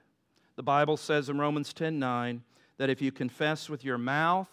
The 0.55 0.63
Bible 0.63 0.97
says 0.97 1.29
in 1.29 1.37
Romans 1.37 1.71
10 1.71 1.99
9, 1.99 2.43
that 2.77 2.89
if 2.89 3.01
you 3.01 3.11
confess 3.11 3.69
with 3.69 3.83
your 3.83 3.97
mouth 3.97 4.49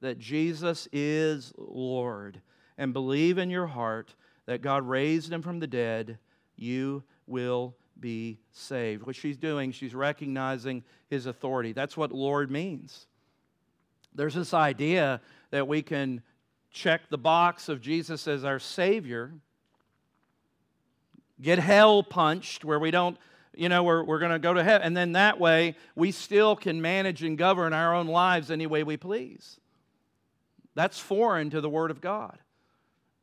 that 0.00 0.18
Jesus 0.18 0.88
is 0.92 1.52
Lord 1.56 2.40
and 2.76 2.92
believe 2.92 3.38
in 3.38 3.50
your 3.50 3.66
heart 3.66 4.14
that 4.46 4.62
God 4.62 4.86
raised 4.86 5.32
him 5.32 5.42
from 5.42 5.60
the 5.60 5.66
dead, 5.66 6.18
you 6.56 7.02
will 7.26 7.74
be 7.98 8.38
saved. 8.52 9.06
What 9.06 9.16
she's 9.16 9.36
doing, 9.36 9.72
she's 9.72 9.94
recognizing 9.94 10.82
his 11.08 11.26
authority. 11.26 11.72
That's 11.72 11.96
what 11.96 12.12
Lord 12.12 12.50
means. 12.50 13.06
There's 14.14 14.34
this 14.34 14.54
idea 14.54 15.20
that 15.50 15.66
we 15.66 15.82
can 15.82 16.22
check 16.70 17.02
the 17.08 17.18
box 17.18 17.68
of 17.68 17.80
Jesus 17.80 18.26
as 18.28 18.44
our 18.44 18.58
Savior, 18.58 19.32
get 21.40 21.58
hell 21.58 22.02
punched 22.02 22.64
where 22.64 22.78
we 22.78 22.90
don't 22.90 23.16
you 23.56 23.68
know, 23.68 23.82
we're, 23.82 24.02
we're 24.02 24.18
going 24.18 24.32
to 24.32 24.38
go 24.38 24.52
to 24.52 24.62
heaven. 24.62 24.86
And 24.86 24.96
then 24.96 25.12
that 25.12 25.38
way, 25.38 25.76
we 25.94 26.10
still 26.12 26.56
can 26.56 26.82
manage 26.82 27.22
and 27.22 27.38
govern 27.38 27.72
our 27.72 27.94
own 27.94 28.06
lives 28.06 28.50
any 28.50 28.66
way 28.66 28.82
we 28.82 28.96
please. 28.96 29.58
That's 30.74 30.98
foreign 30.98 31.50
to 31.50 31.60
the 31.60 31.70
Word 31.70 31.90
of 31.90 32.00
God. 32.00 32.38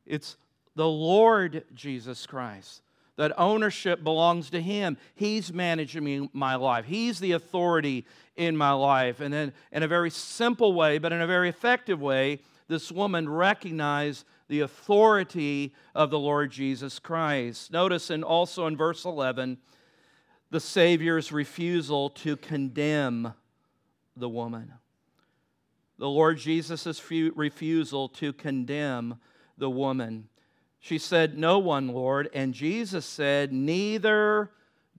It's 0.05 0.37
the 0.81 0.87
Lord 0.87 1.63
Jesus 1.75 2.25
Christ. 2.25 2.81
That 3.15 3.39
ownership 3.39 4.03
belongs 4.03 4.49
to 4.49 4.59
Him. 4.59 4.97
He's 5.13 5.53
managing 5.53 6.31
my 6.33 6.55
life. 6.55 6.85
He's 6.85 7.19
the 7.19 7.33
authority 7.33 8.07
in 8.35 8.57
my 8.57 8.71
life. 8.71 9.19
And 9.19 9.31
then, 9.31 9.53
in 9.71 9.83
a 9.83 9.87
very 9.87 10.09
simple 10.09 10.73
way, 10.73 10.97
but 10.97 11.13
in 11.13 11.21
a 11.21 11.27
very 11.27 11.49
effective 11.49 12.01
way, 12.01 12.39
this 12.67 12.91
woman 12.91 13.29
recognized 13.29 14.25
the 14.47 14.61
authority 14.61 15.71
of 15.93 16.09
the 16.09 16.17
Lord 16.17 16.49
Jesus 16.49 16.97
Christ. 16.97 17.71
Notice, 17.71 18.09
and 18.09 18.23
also 18.23 18.65
in 18.65 18.75
verse 18.75 19.05
11, 19.05 19.59
the 20.49 20.59
Savior's 20.59 21.31
refusal 21.31 22.09
to 22.09 22.35
condemn 22.37 23.35
the 24.17 24.29
woman. 24.29 24.73
The 25.99 26.09
Lord 26.09 26.39
Jesus' 26.39 26.99
refusal 27.11 28.09
to 28.09 28.33
condemn 28.33 29.19
the 29.59 29.69
woman. 29.69 30.27
She 30.81 30.97
said, 30.97 31.37
No 31.37 31.59
one, 31.59 31.89
Lord. 31.89 32.29
And 32.33 32.53
Jesus 32.55 33.05
said, 33.05 33.53
Neither 33.53 34.49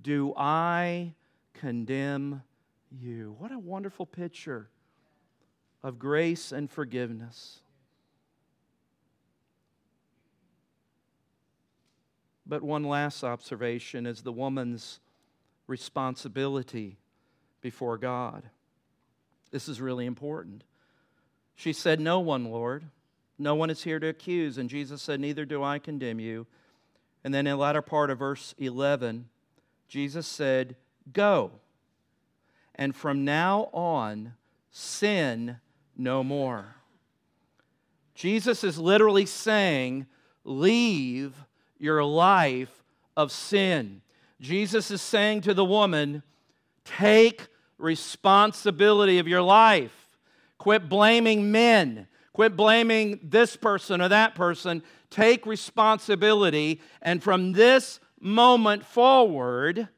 do 0.00 0.32
I 0.36 1.14
condemn 1.54 2.42
you. 2.90 3.34
What 3.38 3.50
a 3.50 3.58
wonderful 3.58 4.06
picture 4.06 4.68
of 5.82 5.98
grace 5.98 6.52
and 6.52 6.70
forgiveness. 6.70 7.58
But 12.46 12.62
one 12.62 12.84
last 12.84 13.24
observation 13.24 14.06
is 14.06 14.22
the 14.22 14.32
woman's 14.32 15.00
responsibility 15.66 16.98
before 17.60 17.98
God. 17.98 18.44
This 19.50 19.68
is 19.68 19.80
really 19.80 20.06
important. 20.06 20.62
She 21.56 21.72
said, 21.72 21.98
No 21.98 22.20
one, 22.20 22.44
Lord. 22.44 22.84
No 23.38 23.54
one 23.54 23.70
is 23.70 23.82
here 23.82 23.98
to 23.98 24.08
accuse. 24.08 24.58
And 24.58 24.68
Jesus 24.68 25.02
said, 25.02 25.20
Neither 25.20 25.44
do 25.44 25.62
I 25.62 25.78
condemn 25.78 26.20
you. 26.20 26.46
And 27.24 27.32
then 27.32 27.46
in 27.46 27.52
the 27.52 27.56
latter 27.56 27.82
part 27.82 28.10
of 28.10 28.18
verse 28.18 28.54
11, 28.58 29.28
Jesus 29.88 30.26
said, 30.26 30.76
Go. 31.12 31.52
And 32.74 32.96
from 32.96 33.24
now 33.24 33.68
on, 33.72 34.34
sin 34.70 35.58
no 35.96 36.24
more. 36.24 36.76
Jesus 38.14 38.64
is 38.64 38.78
literally 38.78 39.26
saying, 39.26 40.06
Leave 40.44 41.34
your 41.78 42.04
life 42.04 42.82
of 43.16 43.30
sin. 43.30 44.02
Jesus 44.40 44.90
is 44.90 45.00
saying 45.00 45.42
to 45.42 45.54
the 45.54 45.64
woman, 45.64 46.22
Take 46.84 47.46
responsibility 47.78 49.18
of 49.18 49.28
your 49.28 49.42
life. 49.42 49.94
Quit 50.58 50.88
blaming 50.88 51.50
men. 51.52 52.06
Quit 52.32 52.56
blaming 52.56 53.20
this 53.22 53.56
person 53.56 54.00
or 54.00 54.08
that 54.08 54.34
person. 54.34 54.82
Take 55.10 55.44
responsibility. 55.46 56.80
And 57.02 57.22
from 57.22 57.52
this 57.52 58.00
moment 58.20 58.84
forward, 58.84 59.88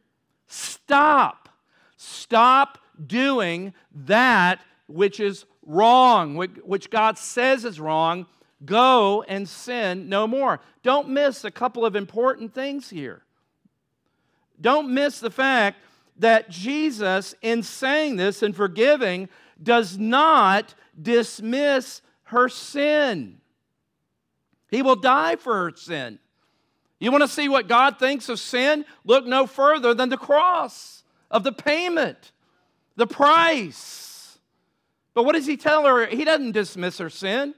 stop. 0.47 1.49
Stop 1.97 2.79
doing 3.07 3.73
that 3.95 4.61
which 4.87 5.21
is 5.21 5.45
wrong, 5.65 6.37
which 6.37 6.91
God 6.91 7.19
says 7.19 7.65
is 7.65 7.81
wrong. 7.81 8.27
Go 8.65 9.23
and 9.23 9.49
sin 9.49 10.09
no 10.09 10.27
more. 10.27 10.61
Don't 10.83 11.09
miss 11.09 11.45
a 11.45 11.51
couple 11.51 11.85
of 11.85 11.97
important 11.97 12.55
things 12.55 12.91
here. 12.91 13.23
Don't 14.61 14.93
miss 14.93 15.21
the 15.21 15.31
fact 15.31 15.79
that 16.17 16.49
Jesus, 16.49 17.35
in 17.43 17.63
saying 17.63 18.17
this 18.17 18.43
and 18.43 18.55
forgiving, 18.55 19.29
does 19.63 19.99
not 19.99 20.75
dismiss 21.01 22.03
her 22.35 22.49
sin. 22.49 23.41
He 24.71 24.83
will 24.83 24.97
die 24.97 25.37
for 25.37 25.55
her 25.55 25.73
sin. 25.77 26.19
You 27.01 27.11
want 27.11 27.23
to 27.23 27.29
see 27.29 27.49
what 27.49 27.69
God 27.69 27.99
thinks 27.99 28.29
of 28.29 28.39
sin? 28.39 28.85
Look 29.05 29.27
no 29.27 29.47
further 29.47 29.95
than 29.95 30.09
the 30.09 30.17
cross 30.17 31.03
of 31.31 31.45
the 31.45 31.53
payment, 31.53 32.33
the 32.97 33.07
price. 33.07 34.39
But 35.13 35.25
what 35.25 35.35
does 35.35 35.47
he 35.47 35.57
tell 35.57 35.85
her? 35.87 36.07
He 36.07 36.25
doesn't 36.25 36.53
dismiss 36.53 36.99
her 36.99 37.11
sin. 37.11 37.55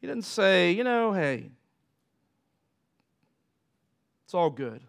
He 0.00 0.06
doesn't 0.06 0.22
say, 0.22 0.72
you 0.72 0.84
know, 0.84 1.12
hey, 1.12 1.50
it's 4.24 4.34
all 4.34 4.50
good. 4.50 4.82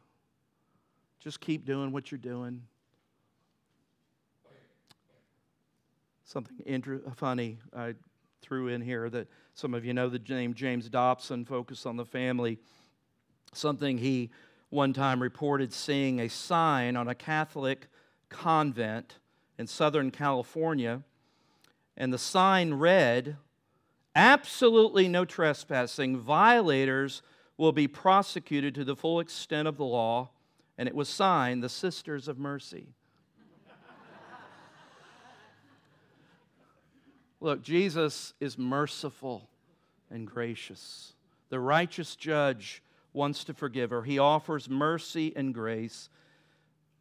Just 1.19 1.39
keep 1.39 1.65
doing 1.65 1.91
what 1.91 2.11
you're 2.11 2.19
doing. 2.19 2.63
Something 6.29 7.01
funny 7.15 7.57
I 7.75 7.95
threw 8.43 8.67
in 8.67 8.81
here 8.81 9.09
that 9.09 9.27
some 9.55 9.73
of 9.73 9.83
you 9.83 9.95
know 9.95 10.09
the 10.09 10.19
name 10.19 10.53
James 10.53 10.87
Dobson, 10.87 11.43
Focus 11.43 11.87
on 11.87 11.97
the 11.97 12.05
Family. 12.05 12.59
Something 13.51 13.97
he 13.97 14.29
one 14.69 14.93
time 14.93 15.23
reported 15.23 15.73
seeing 15.73 16.19
a 16.19 16.27
sign 16.27 16.95
on 16.95 17.07
a 17.07 17.15
Catholic 17.15 17.87
convent 18.29 19.17
in 19.57 19.65
Southern 19.65 20.11
California, 20.11 21.01
and 21.97 22.13
the 22.13 22.19
sign 22.19 22.75
read, 22.75 23.37
Absolutely 24.15 25.07
no 25.07 25.25
trespassing. 25.25 26.15
Violators 26.15 27.23
will 27.57 27.71
be 27.71 27.87
prosecuted 27.87 28.75
to 28.75 28.83
the 28.83 28.95
full 28.95 29.19
extent 29.19 29.67
of 29.67 29.77
the 29.77 29.83
law. 29.83 30.29
And 30.77 30.87
it 30.87 30.93
was 30.93 31.09
signed 31.09 31.63
the 31.63 31.69
Sisters 31.69 32.27
of 32.27 32.37
Mercy. 32.37 32.93
Look, 37.41 37.61
Jesus 37.61 38.33
is 38.39 38.57
merciful 38.57 39.49
and 40.09 40.27
gracious. 40.27 41.13
The 41.49 41.59
righteous 41.59 42.15
judge 42.15 42.83
wants 43.13 43.43
to 43.45 43.53
forgive 43.53 43.89
her. 43.89 44.03
He 44.03 44.19
offers 44.19 44.69
mercy 44.69 45.33
and 45.35 45.53
grace. 45.53 46.09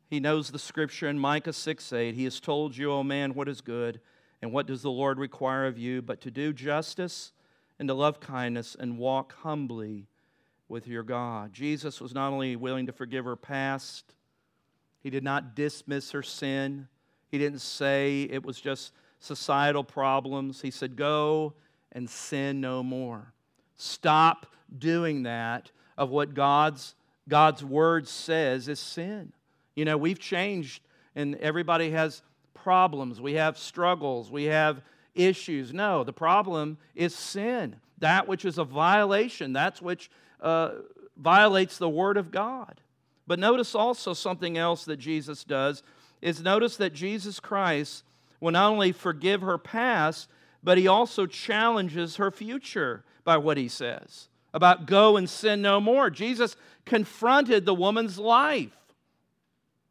He 0.09 0.21
knows 0.21 0.51
the 0.51 0.59
scripture 0.59 1.09
in 1.09 1.19
Micah 1.19 1.53
6 1.53 1.93
8. 1.93 2.15
He 2.15 2.25
has 2.25 2.41
told 2.41 2.77
you, 2.77 2.93
O 2.93 3.03
man, 3.03 3.35
what 3.35 3.49
is 3.49 3.61
good, 3.61 4.01
and 4.41 4.53
what 4.53 4.67
does 4.67 4.83
the 4.83 4.91
Lord 4.91 5.19
require 5.19 5.67
of 5.67 5.77
you, 5.77 6.01
but 6.01 6.21
to 6.23 6.31
do 6.31 6.53
justice 6.53 7.33
and 7.79 7.89
to 7.89 7.95
love 7.95 8.21
kindness 8.21 8.77
and 8.79 8.99
walk 8.99 9.35
humbly 9.43 10.07
with 10.69 10.87
your 10.87 11.03
God. 11.03 11.53
Jesus 11.53 12.01
was 12.01 12.15
not 12.15 12.33
only 12.33 12.57
willing 12.57 12.87
to 12.87 12.93
forgive 12.93 13.25
her 13.25 13.37
past, 13.37 14.15
he 15.01 15.11
did 15.11 15.25
not 15.25 15.55
dismiss 15.55 16.11
her 16.13 16.23
sin. 16.23 16.89
He 17.31 17.39
didn't 17.39 17.61
say 17.61 18.23
it 18.23 18.45
was 18.45 18.61
just 18.61 18.93
societal 19.19 19.85
problems. 19.85 20.61
He 20.61 20.71
said, 20.71 20.97
Go 20.97 21.55
and 21.93 22.09
sin 22.09 22.61
no 22.61 22.83
more. 22.83 23.33
Stop 23.77 24.47
doing 24.77 25.23
that 25.25 25.71
of 25.97 26.11
what 26.11 26.35
God's, 26.35 26.95
God's 27.29 27.65
word 27.65 28.07
says 28.07 28.69
is 28.69 28.81
sin. 28.81 29.33
You 29.75 29.85
know, 29.85 29.97
we've 29.97 30.19
changed 30.19 30.83
and 31.15 31.37
everybody 31.37 31.91
has 31.91 32.23
problems. 32.55 33.21
We 33.21 33.35
have 33.35 33.57
struggles. 33.59 34.31
We 34.31 34.45
have 34.45 34.83
issues. 35.15 35.73
No, 35.73 36.05
the 36.05 36.13
problem 36.13 36.79
is 36.95 37.15
sin. 37.15 37.77
That 37.99 38.29
which 38.29 38.45
is 38.45 38.59
a 38.59 38.65
violation, 38.65 39.53
that's 39.53 39.83
which 39.83 40.11
uh, 40.41 40.71
violates 41.17 41.79
the 41.79 41.89
word 41.89 42.17
of 42.17 42.31
God. 42.31 42.81
But 43.27 43.39
notice 43.39 43.75
also 43.75 44.15
something 44.15 44.57
else 44.57 44.85
that 44.85 44.97
Jesus 44.97 45.45
does 45.45 45.83
is 46.23 46.43
notice 46.43 46.77
that 46.77 46.93
Jesus 46.95 47.41
Christ 47.41 48.05
will 48.41 48.53
not 48.53 48.71
only 48.71 48.93
forgive 48.93 49.41
her 49.41 49.59
past, 49.59 50.29
but 50.63 50.79
he 50.79 50.87
also 50.87 51.27
challenges 51.27 52.17
her 52.17 52.31
future 52.31 53.05
by 53.25 53.37
what 53.37 53.57
he 53.57 53.69
says 53.69 54.29
about 54.55 54.87
go 54.87 55.17
and 55.17 55.29
sin 55.29 55.61
no 55.63 55.81
more. 55.81 56.11
Jesus 56.11 56.57
confronted 56.85 57.67
the 57.67 57.75
woman's 57.75 58.19
life. 58.19 58.77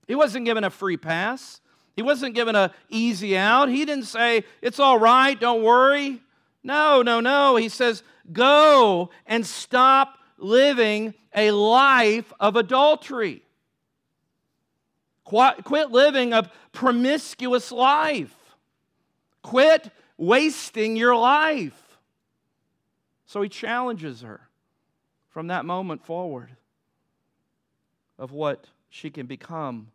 He 0.07 0.15
wasn't 0.15 0.45
given 0.45 0.63
a 0.63 0.69
free 0.69 0.97
pass. 0.97 1.61
He 1.95 2.01
wasn't 2.01 2.35
given 2.35 2.55
a 2.55 2.71
easy 2.89 3.37
out. 3.37 3.69
He 3.69 3.85
didn't 3.85 4.05
say, 4.05 4.43
"It's 4.61 4.79
all 4.79 4.97
right, 4.99 5.39
don't 5.39 5.63
worry." 5.63 6.21
No, 6.63 7.01
no, 7.01 7.19
no. 7.19 7.55
He 7.55 7.69
says, 7.69 8.03
"Go 8.31 9.09
and 9.25 9.45
stop 9.45 10.17
living 10.37 11.13
a 11.35 11.51
life 11.51 12.33
of 12.39 12.55
adultery." 12.55 13.43
Quit 15.23 15.91
living 15.91 16.33
a 16.33 16.49
promiscuous 16.71 17.71
life. 17.71 18.33
Quit 19.47 19.91
wasting 20.17 20.97
your 20.97 21.15
life. 21.15 21.97
So 23.27 23.41
he 23.41 23.47
challenges 23.47 24.19
her 24.19 24.41
from 25.29 25.47
that 25.47 25.63
moment 25.63 26.03
forward 26.03 26.49
of 28.19 28.33
what 28.33 28.67
she 28.89 29.09
can 29.09 29.25
become 29.25 29.87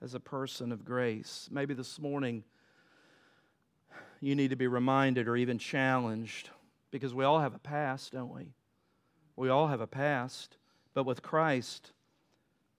as 0.00 0.14
a 0.14 0.20
person 0.20 0.72
of 0.72 0.86
grace. 0.86 1.50
Maybe 1.52 1.74
this 1.74 1.98
morning 1.98 2.44
you 4.22 4.34
need 4.34 4.48
to 4.48 4.56
be 4.56 4.68
reminded 4.68 5.28
or 5.28 5.36
even 5.36 5.58
challenged 5.58 6.48
because 6.90 7.12
we 7.12 7.24
all 7.24 7.40
have 7.40 7.54
a 7.54 7.58
past, 7.58 8.12
don't 8.12 8.34
we? 8.34 8.54
We 9.36 9.50
all 9.50 9.66
have 9.66 9.82
a 9.82 9.86
past, 9.86 10.56
but 10.94 11.04
with 11.04 11.20
Christ, 11.20 11.92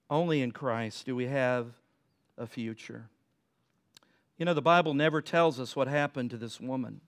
only 0.09 0.41
in 0.41 0.51
Christ 0.51 1.05
do 1.05 1.15
we 1.15 1.27
have 1.27 1.67
a 2.35 2.47
future. 2.47 3.09
You 4.37 4.45
know, 4.45 4.53
the 4.53 4.61
Bible 4.61 4.93
never 4.93 5.21
tells 5.21 5.59
us 5.59 5.75
what 5.75 5.87
happened 5.87 6.31
to 6.31 6.37
this 6.37 6.59
woman. 6.59 7.01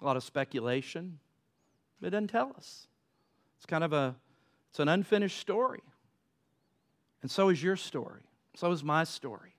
A 0.00 0.04
lot 0.04 0.16
of 0.16 0.24
speculation. 0.24 1.18
But 2.00 2.08
it 2.08 2.10
doesn't 2.10 2.28
tell 2.28 2.54
us. 2.56 2.86
It's 3.56 3.66
kind 3.66 3.84
of 3.84 3.92
a 3.92 4.16
it's 4.70 4.80
an 4.80 4.88
unfinished 4.88 5.38
story. 5.38 5.82
And 7.20 7.30
so 7.30 7.50
is 7.50 7.62
your 7.62 7.76
story. 7.76 8.22
So 8.56 8.70
is 8.72 8.82
my 8.82 9.04
story. 9.04 9.54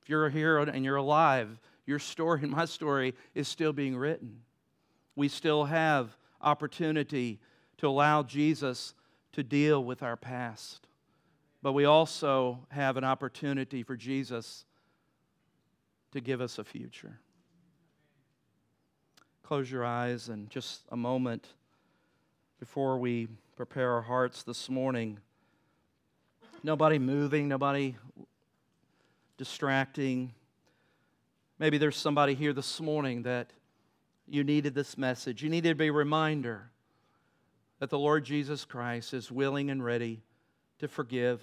If 0.00 0.08
you're 0.08 0.30
here 0.30 0.58
and 0.58 0.84
you're 0.84 0.96
alive, 0.96 1.58
your 1.86 1.98
story 1.98 2.40
and 2.42 2.52
my 2.52 2.64
story 2.64 3.14
is 3.34 3.48
still 3.48 3.72
being 3.72 3.96
written. 3.96 4.42
We 5.16 5.28
still 5.28 5.64
have 5.64 6.16
opportunity 6.40 7.40
to 7.78 7.88
allow 7.88 8.22
Jesus 8.22 8.94
to 9.32 9.42
deal 9.42 9.82
with 9.84 10.02
our 10.02 10.16
past. 10.16 10.86
But 11.66 11.72
we 11.72 11.84
also 11.84 12.60
have 12.68 12.96
an 12.96 13.02
opportunity 13.02 13.82
for 13.82 13.96
Jesus 13.96 14.64
to 16.12 16.20
give 16.20 16.40
us 16.40 16.60
a 16.60 16.64
future. 16.64 17.18
Close 19.42 19.68
your 19.68 19.84
eyes 19.84 20.28
and 20.28 20.48
just 20.48 20.82
a 20.90 20.96
moment 20.96 21.48
before 22.60 22.98
we 22.98 23.26
prepare 23.56 23.90
our 23.94 24.02
hearts 24.02 24.44
this 24.44 24.70
morning. 24.70 25.18
Nobody 26.62 27.00
moving, 27.00 27.48
nobody 27.48 27.96
distracting. 29.36 30.34
Maybe 31.58 31.78
there's 31.78 31.96
somebody 31.96 32.34
here 32.34 32.52
this 32.52 32.80
morning 32.80 33.24
that 33.24 33.50
you 34.28 34.44
needed 34.44 34.76
this 34.76 34.96
message. 34.96 35.42
You 35.42 35.50
needed 35.50 35.70
to 35.70 35.74
be 35.74 35.88
a 35.88 35.92
reminder 35.92 36.70
that 37.80 37.90
the 37.90 37.98
Lord 37.98 38.24
Jesus 38.24 38.64
Christ 38.64 39.12
is 39.12 39.32
willing 39.32 39.68
and 39.68 39.84
ready 39.84 40.22
to 40.78 40.86
forgive. 40.86 41.42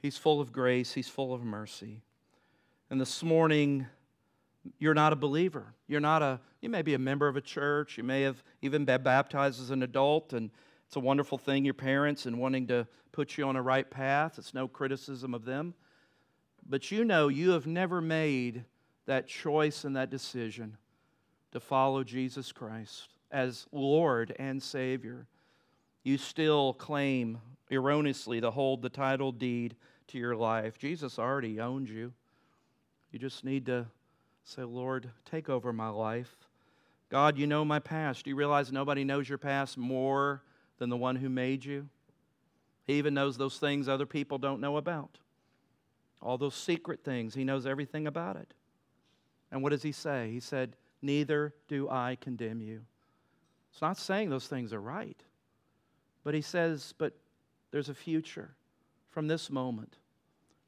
He's 0.00 0.16
full 0.16 0.40
of 0.40 0.52
grace, 0.52 0.92
He's 0.92 1.08
full 1.08 1.32
of 1.32 1.42
mercy. 1.42 2.02
And 2.90 3.00
this 3.00 3.22
morning, 3.22 3.86
you're 4.78 4.94
not 4.94 5.12
a 5.12 5.16
believer. 5.16 5.74
You're 5.86 6.00
not 6.00 6.22
a, 6.22 6.40
you 6.60 6.68
may 6.68 6.82
be 6.82 6.94
a 6.94 6.98
member 6.98 7.28
of 7.28 7.36
a 7.36 7.40
church. 7.40 7.96
You 7.96 8.04
may 8.04 8.22
have 8.22 8.42
even 8.62 8.84
been 8.84 9.02
baptized 9.02 9.60
as 9.60 9.70
an 9.70 9.82
adult, 9.82 10.32
and 10.32 10.50
it's 10.86 10.96
a 10.96 11.00
wonderful 11.00 11.38
thing, 11.38 11.64
your 11.64 11.74
parents, 11.74 12.26
and 12.26 12.38
wanting 12.38 12.66
to 12.68 12.86
put 13.12 13.36
you 13.36 13.44
on 13.44 13.56
a 13.56 13.62
right 13.62 13.88
path. 13.90 14.38
It's 14.38 14.54
no 14.54 14.68
criticism 14.68 15.34
of 15.34 15.44
them. 15.44 15.74
But 16.68 16.90
you 16.90 17.04
know 17.04 17.28
you 17.28 17.50
have 17.50 17.66
never 17.66 18.00
made 18.00 18.64
that 19.06 19.26
choice 19.26 19.84
and 19.84 19.96
that 19.96 20.10
decision 20.10 20.76
to 21.52 21.60
follow 21.60 22.04
Jesus 22.04 22.52
Christ 22.52 23.08
as 23.30 23.66
Lord 23.72 24.34
and 24.38 24.62
Savior. 24.62 25.26
You 26.02 26.18
still 26.18 26.74
claim 26.74 27.38
erroneously 27.70 28.40
to 28.40 28.50
hold 28.50 28.82
the 28.82 28.88
title 28.88 29.32
deed 29.32 29.76
to 30.08 30.18
your 30.18 30.36
life. 30.36 30.78
Jesus 30.78 31.18
already 31.18 31.60
owns 31.60 31.90
you. 31.90 32.12
You 33.10 33.18
just 33.18 33.44
need 33.44 33.66
to 33.66 33.86
say, 34.44 34.62
Lord, 34.62 35.10
take 35.24 35.48
over 35.48 35.72
my 35.72 35.88
life. 35.88 36.36
God, 37.08 37.38
you 37.38 37.46
know 37.46 37.64
my 37.64 37.78
past. 37.78 38.24
Do 38.24 38.30
you 38.30 38.36
realize 38.36 38.72
nobody 38.72 39.04
knows 39.04 39.28
your 39.28 39.38
past 39.38 39.78
more 39.78 40.42
than 40.78 40.90
the 40.90 40.96
one 40.96 41.16
who 41.16 41.28
made 41.28 41.64
you? 41.64 41.88
He 42.84 42.94
even 42.94 43.14
knows 43.14 43.36
those 43.36 43.58
things 43.58 43.88
other 43.88 44.06
people 44.06 44.38
don't 44.38 44.60
know 44.60 44.76
about. 44.76 45.18
All 46.22 46.38
those 46.38 46.54
secret 46.54 47.04
things, 47.04 47.34
He 47.34 47.44
knows 47.44 47.66
everything 47.66 48.06
about 48.06 48.36
it. 48.36 48.54
And 49.50 49.62
what 49.62 49.70
does 49.70 49.82
He 49.82 49.92
say? 49.92 50.30
He 50.30 50.40
said, 50.40 50.76
Neither 51.02 51.54
do 51.68 51.88
I 51.88 52.16
condemn 52.20 52.60
you. 52.60 52.82
It's 53.72 53.82
not 53.82 53.98
saying 53.98 54.30
those 54.30 54.46
things 54.46 54.72
are 54.72 54.80
right, 54.80 55.20
but 56.24 56.34
He 56.34 56.40
says, 56.40 56.94
But 56.96 57.12
there's 57.70 57.88
a 57.88 57.94
future 57.94 58.54
from 59.10 59.26
this 59.26 59.50
moment. 59.50 59.96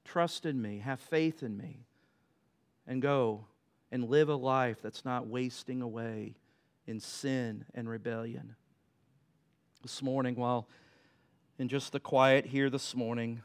Trust 0.05 0.47
in 0.47 0.61
me, 0.61 0.79
have 0.79 1.01
faith 1.01 1.43
in 1.43 1.57
me, 1.57 1.87
and 2.87 3.03
go 3.03 3.47
and 3.91 4.09
live 4.09 4.29
a 4.29 4.35
life 4.35 4.81
that's 4.83 5.05
not 5.05 5.27
wasting 5.27 5.83
away 5.83 6.37
in 6.87 7.01
sin 7.01 7.65
and 7.75 7.89
rebellion. 7.89 8.57
This 9.83 10.03
morning, 10.03 10.35
while 10.35 10.69
in 11.59 11.69
just 11.69 11.93
the 11.93 12.01
quiet 12.01 12.47
here 12.47 12.71
this 12.71 12.95
morning, 12.95 13.43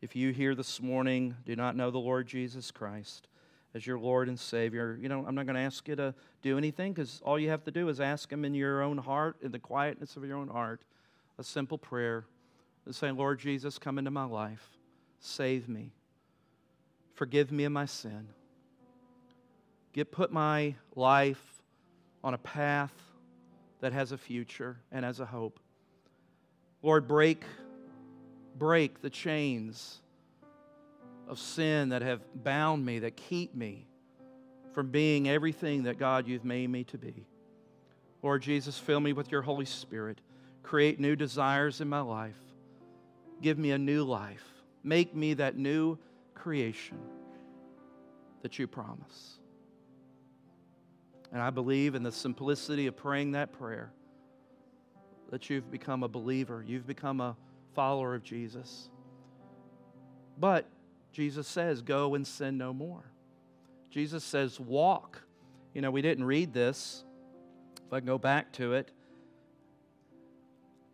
If 0.00 0.14
you 0.14 0.30
here 0.32 0.54
this 0.54 0.80
morning 0.80 1.34
do 1.44 1.56
not 1.56 1.74
know 1.74 1.90
the 1.90 1.98
Lord 1.98 2.28
Jesus 2.28 2.70
Christ 2.70 3.26
as 3.74 3.84
your 3.84 3.98
Lord 3.98 4.28
and 4.28 4.38
Savior, 4.38 4.96
you 5.00 5.08
know, 5.08 5.24
I'm 5.26 5.34
not 5.34 5.44
going 5.44 5.56
to 5.56 5.60
ask 5.60 5.88
you 5.88 5.96
to 5.96 6.14
do 6.40 6.56
anything 6.56 6.92
because 6.92 7.20
all 7.24 7.38
you 7.38 7.48
have 7.50 7.64
to 7.64 7.72
do 7.72 7.88
is 7.88 8.00
ask 8.00 8.32
Him 8.32 8.44
in 8.44 8.54
your 8.54 8.80
own 8.80 8.98
heart, 8.98 9.38
in 9.42 9.50
the 9.50 9.58
quietness 9.58 10.16
of 10.16 10.24
your 10.24 10.36
own 10.36 10.48
heart, 10.48 10.82
a 11.36 11.42
simple 11.42 11.78
prayer 11.78 12.26
and 12.88 12.96
say, 12.96 13.10
Lord 13.10 13.38
Jesus, 13.38 13.78
come 13.78 13.98
into 13.98 14.10
my 14.10 14.24
life, 14.24 14.66
save 15.20 15.68
me, 15.68 15.92
forgive 17.12 17.52
me 17.52 17.64
of 17.64 17.72
my 17.72 17.84
sin. 17.84 18.28
Get 19.92 20.10
put 20.10 20.32
my 20.32 20.74
life 20.96 21.62
on 22.24 22.32
a 22.32 22.38
path 22.38 22.94
that 23.80 23.92
has 23.92 24.10
a 24.12 24.16
future 24.16 24.78
and 24.90 25.04
has 25.04 25.20
a 25.20 25.26
hope. 25.26 25.60
Lord, 26.82 27.06
break, 27.06 27.44
break 28.56 29.02
the 29.02 29.10
chains 29.10 30.00
of 31.28 31.38
sin 31.38 31.90
that 31.90 32.00
have 32.00 32.22
bound 32.42 32.86
me, 32.86 33.00
that 33.00 33.18
keep 33.18 33.54
me 33.54 33.86
from 34.72 34.88
being 34.88 35.28
everything 35.28 35.82
that 35.82 35.98
God 35.98 36.26
you've 36.26 36.46
made 36.46 36.70
me 36.70 36.84
to 36.84 36.96
be. 36.96 37.26
Lord 38.22 38.40
Jesus, 38.40 38.78
fill 38.78 39.00
me 39.00 39.12
with 39.12 39.30
your 39.30 39.42
Holy 39.42 39.66
Spirit. 39.66 40.22
Create 40.62 40.98
new 40.98 41.16
desires 41.16 41.82
in 41.82 41.88
my 41.90 42.00
life. 42.00 42.47
Give 43.40 43.58
me 43.58 43.70
a 43.70 43.78
new 43.78 44.04
life. 44.04 44.44
Make 44.82 45.14
me 45.14 45.34
that 45.34 45.56
new 45.56 45.98
creation 46.34 46.98
that 48.42 48.58
you 48.58 48.66
promise. 48.66 49.38
And 51.32 51.42
I 51.42 51.50
believe 51.50 51.94
in 51.94 52.02
the 52.02 52.12
simplicity 52.12 52.86
of 52.86 52.96
praying 52.96 53.32
that 53.32 53.52
prayer 53.52 53.92
that 55.30 55.50
you've 55.50 55.70
become 55.70 56.02
a 56.02 56.08
believer, 56.08 56.64
you've 56.66 56.86
become 56.86 57.20
a 57.20 57.36
follower 57.74 58.14
of 58.14 58.22
Jesus. 58.22 58.88
But 60.38 60.66
Jesus 61.12 61.46
says, 61.46 61.82
Go 61.82 62.14
and 62.14 62.26
sin 62.26 62.56
no 62.56 62.72
more. 62.72 63.04
Jesus 63.90 64.24
says, 64.24 64.58
Walk. 64.58 65.22
You 65.74 65.82
know, 65.82 65.90
we 65.90 66.02
didn't 66.02 66.24
read 66.24 66.54
this. 66.54 67.04
If 67.86 67.92
I 67.92 68.00
go 68.00 68.18
back 68.18 68.52
to 68.54 68.72
it, 68.74 68.90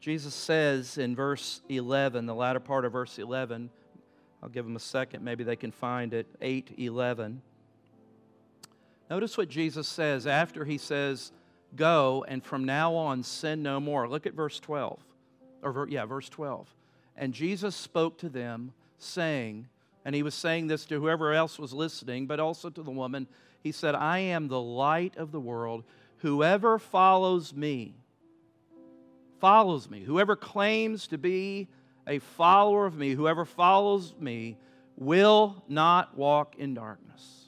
Jesus 0.05 0.35
says 0.35 0.99
in 0.99 1.17
verse 1.17 1.63
11, 1.71 2.27
the 2.27 2.35
latter 2.35 2.61
part 2.61 2.85
of 2.85 2.93
verse 2.93 3.19
11, 3.19 3.71
I'll 4.43 4.51
give 4.51 4.67
them 4.67 4.77
a 4.77 4.79
second, 4.79 5.25
maybe 5.25 5.45
they 5.45 5.57
can 5.57 5.71
find 5.71 6.13
it, 6.13 6.27
8 6.43 6.75
11. 6.77 7.41
Notice 9.09 9.39
what 9.39 9.49
Jesus 9.49 9.89
says 9.89 10.27
after 10.27 10.67
he 10.67 10.77
says, 10.77 11.33
Go 11.75 12.23
and 12.29 12.45
from 12.45 12.65
now 12.65 12.93
on 12.93 13.23
sin 13.23 13.63
no 13.63 13.81
more. 13.81 14.07
Look 14.07 14.27
at 14.27 14.35
verse 14.35 14.61
12. 14.61 15.01
Or, 15.63 15.89
yeah, 15.89 16.05
verse 16.05 16.29
12. 16.29 16.69
And 17.17 17.33
Jesus 17.33 17.75
spoke 17.75 18.19
to 18.19 18.29
them, 18.29 18.75
saying, 18.99 19.69
and 20.05 20.15
he 20.15 20.23
was 20.23 20.35
saying 20.35 20.67
this 20.67 20.85
to 20.85 21.01
whoever 21.01 21.33
else 21.33 21.59
was 21.59 21.73
listening, 21.73 22.27
but 22.27 22.41
also 22.41 22.69
to 22.69 22.83
the 22.83 22.91
woman. 22.91 23.27
He 23.63 23.73
said, 23.73 23.95
I 23.95 24.19
am 24.19 24.49
the 24.49 24.61
light 24.61 25.17
of 25.17 25.33
the 25.33 25.41
world. 25.41 25.83
Whoever 26.19 26.79
follows 26.79 27.55
me, 27.55 27.95
follows 29.45 29.91
me. 29.91 30.01
Whoever 30.01 30.37
claims 30.37 31.07
to 31.09 31.19
be 31.19 31.69
a 32.07 32.19
follower 32.19 32.87
of 32.87 32.97
me, 32.97 33.11
whoever 33.11 33.45
follows 33.45 34.15
me, 34.19 34.57
will 34.97 35.63
not 35.69 36.17
walk 36.17 36.57
in 36.57 36.73
darkness, 36.73 37.45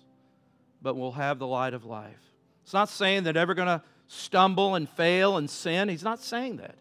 but 0.83 0.95
will 0.95 1.13
have 1.13 1.39
the 1.39 1.47
light 1.47 1.73
of 1.73 1.87
life. 1.87 2.21
It's 2.63 2.75
not 2.75 2.91
saying 2.91 3.23
that 3.23 3.39
ever 3.39 3.55
going 3.55 3.69
to 3.69 3.83
stumble 4.09 4.75
and 4.75 4.87
fail 4.87 5.39
and 5.39 5.49
sin. 5.49 5.89
He's 5.89 6.03
not 6.03 6.21
saying 6.21 6.59
that. 6.59 6.75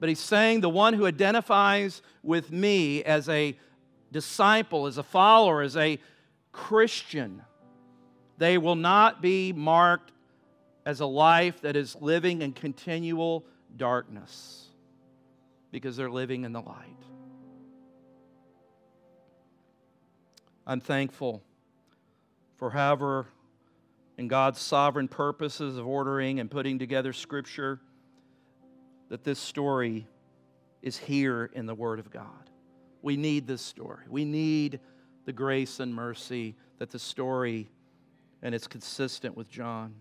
But 0.00 0.10
he's 0.10 0.20
saying 0.20 0.60
the 0.60 0.68
one 0.68 0.92
who 0.92 1.06
identifies 1.06 2.02
with 2.22 2.52
me 2.52 3.02
as 3.04 3.30
a 3.30 3.56
disciple, 4.12 4.86
as 4.86 4.98
a 4.98 5.02
follower, 5.02 5.62
as 5.62 5.78
a 5.78 5.98
Christian, 6.52 7.40
they 8.36 8.58
will 8.58 8.76
not 8.76 9.22
be 9.22 9.54
marked 9.54 10.12
as 10.84 11.00
a 11.00 11.06
life 11.06 11.62
that 11.62 11.74
is 11.74 11.96
living 12.02 12.42
in 12.42 12.52
continual 12.52 13.46
darkness 13.76 14.66
because 15.70 15.96
they're 15.96 16.10
living 16.10 16.44
in 16.44 16.52
the 16.52 16.60
light. 16.60 16.96
I'm 20.66 20.80
thankful 20.80 21.42
for 22.56 22.70
however 22.70 23.26
in 24.16 24.28
God's 24.28 24.60
sovereign 24.60 25.08
purposes 25.08 25.76
of 25.76 25.86
ordering 25.86 26.38
and 26.38 26.50
putting 26.50 26.78
together 26.78 27.12
Scripture, 27.12 27.80
that 29.08 29.24
this 29.24 29.38
story 29.38 30.06
is 30.82 30.96
here 30.96 31.50
in 31.54 31.66
the 31.66 31.74
Word 31.74 31.98
of 31.98 32.10
God. 32.10 32.50
We 33.00 33.16
need 33.16 33.46
this 33.46 33.62
story. 33.62 34.04
We 34.08 34.24
need 34.24 34.78
the 35.24 35.32
grace 35.32 35.80
and 35.80 35.94
mercy 35.94 36.54
that 36.78 36.90
the 36.90 36.98
story, 36.98 37.68
and 38.42 38.54
it's 38.54 38.66
consistent 38.66 39.36
with 39.36 39.48
John. 39.48 39.94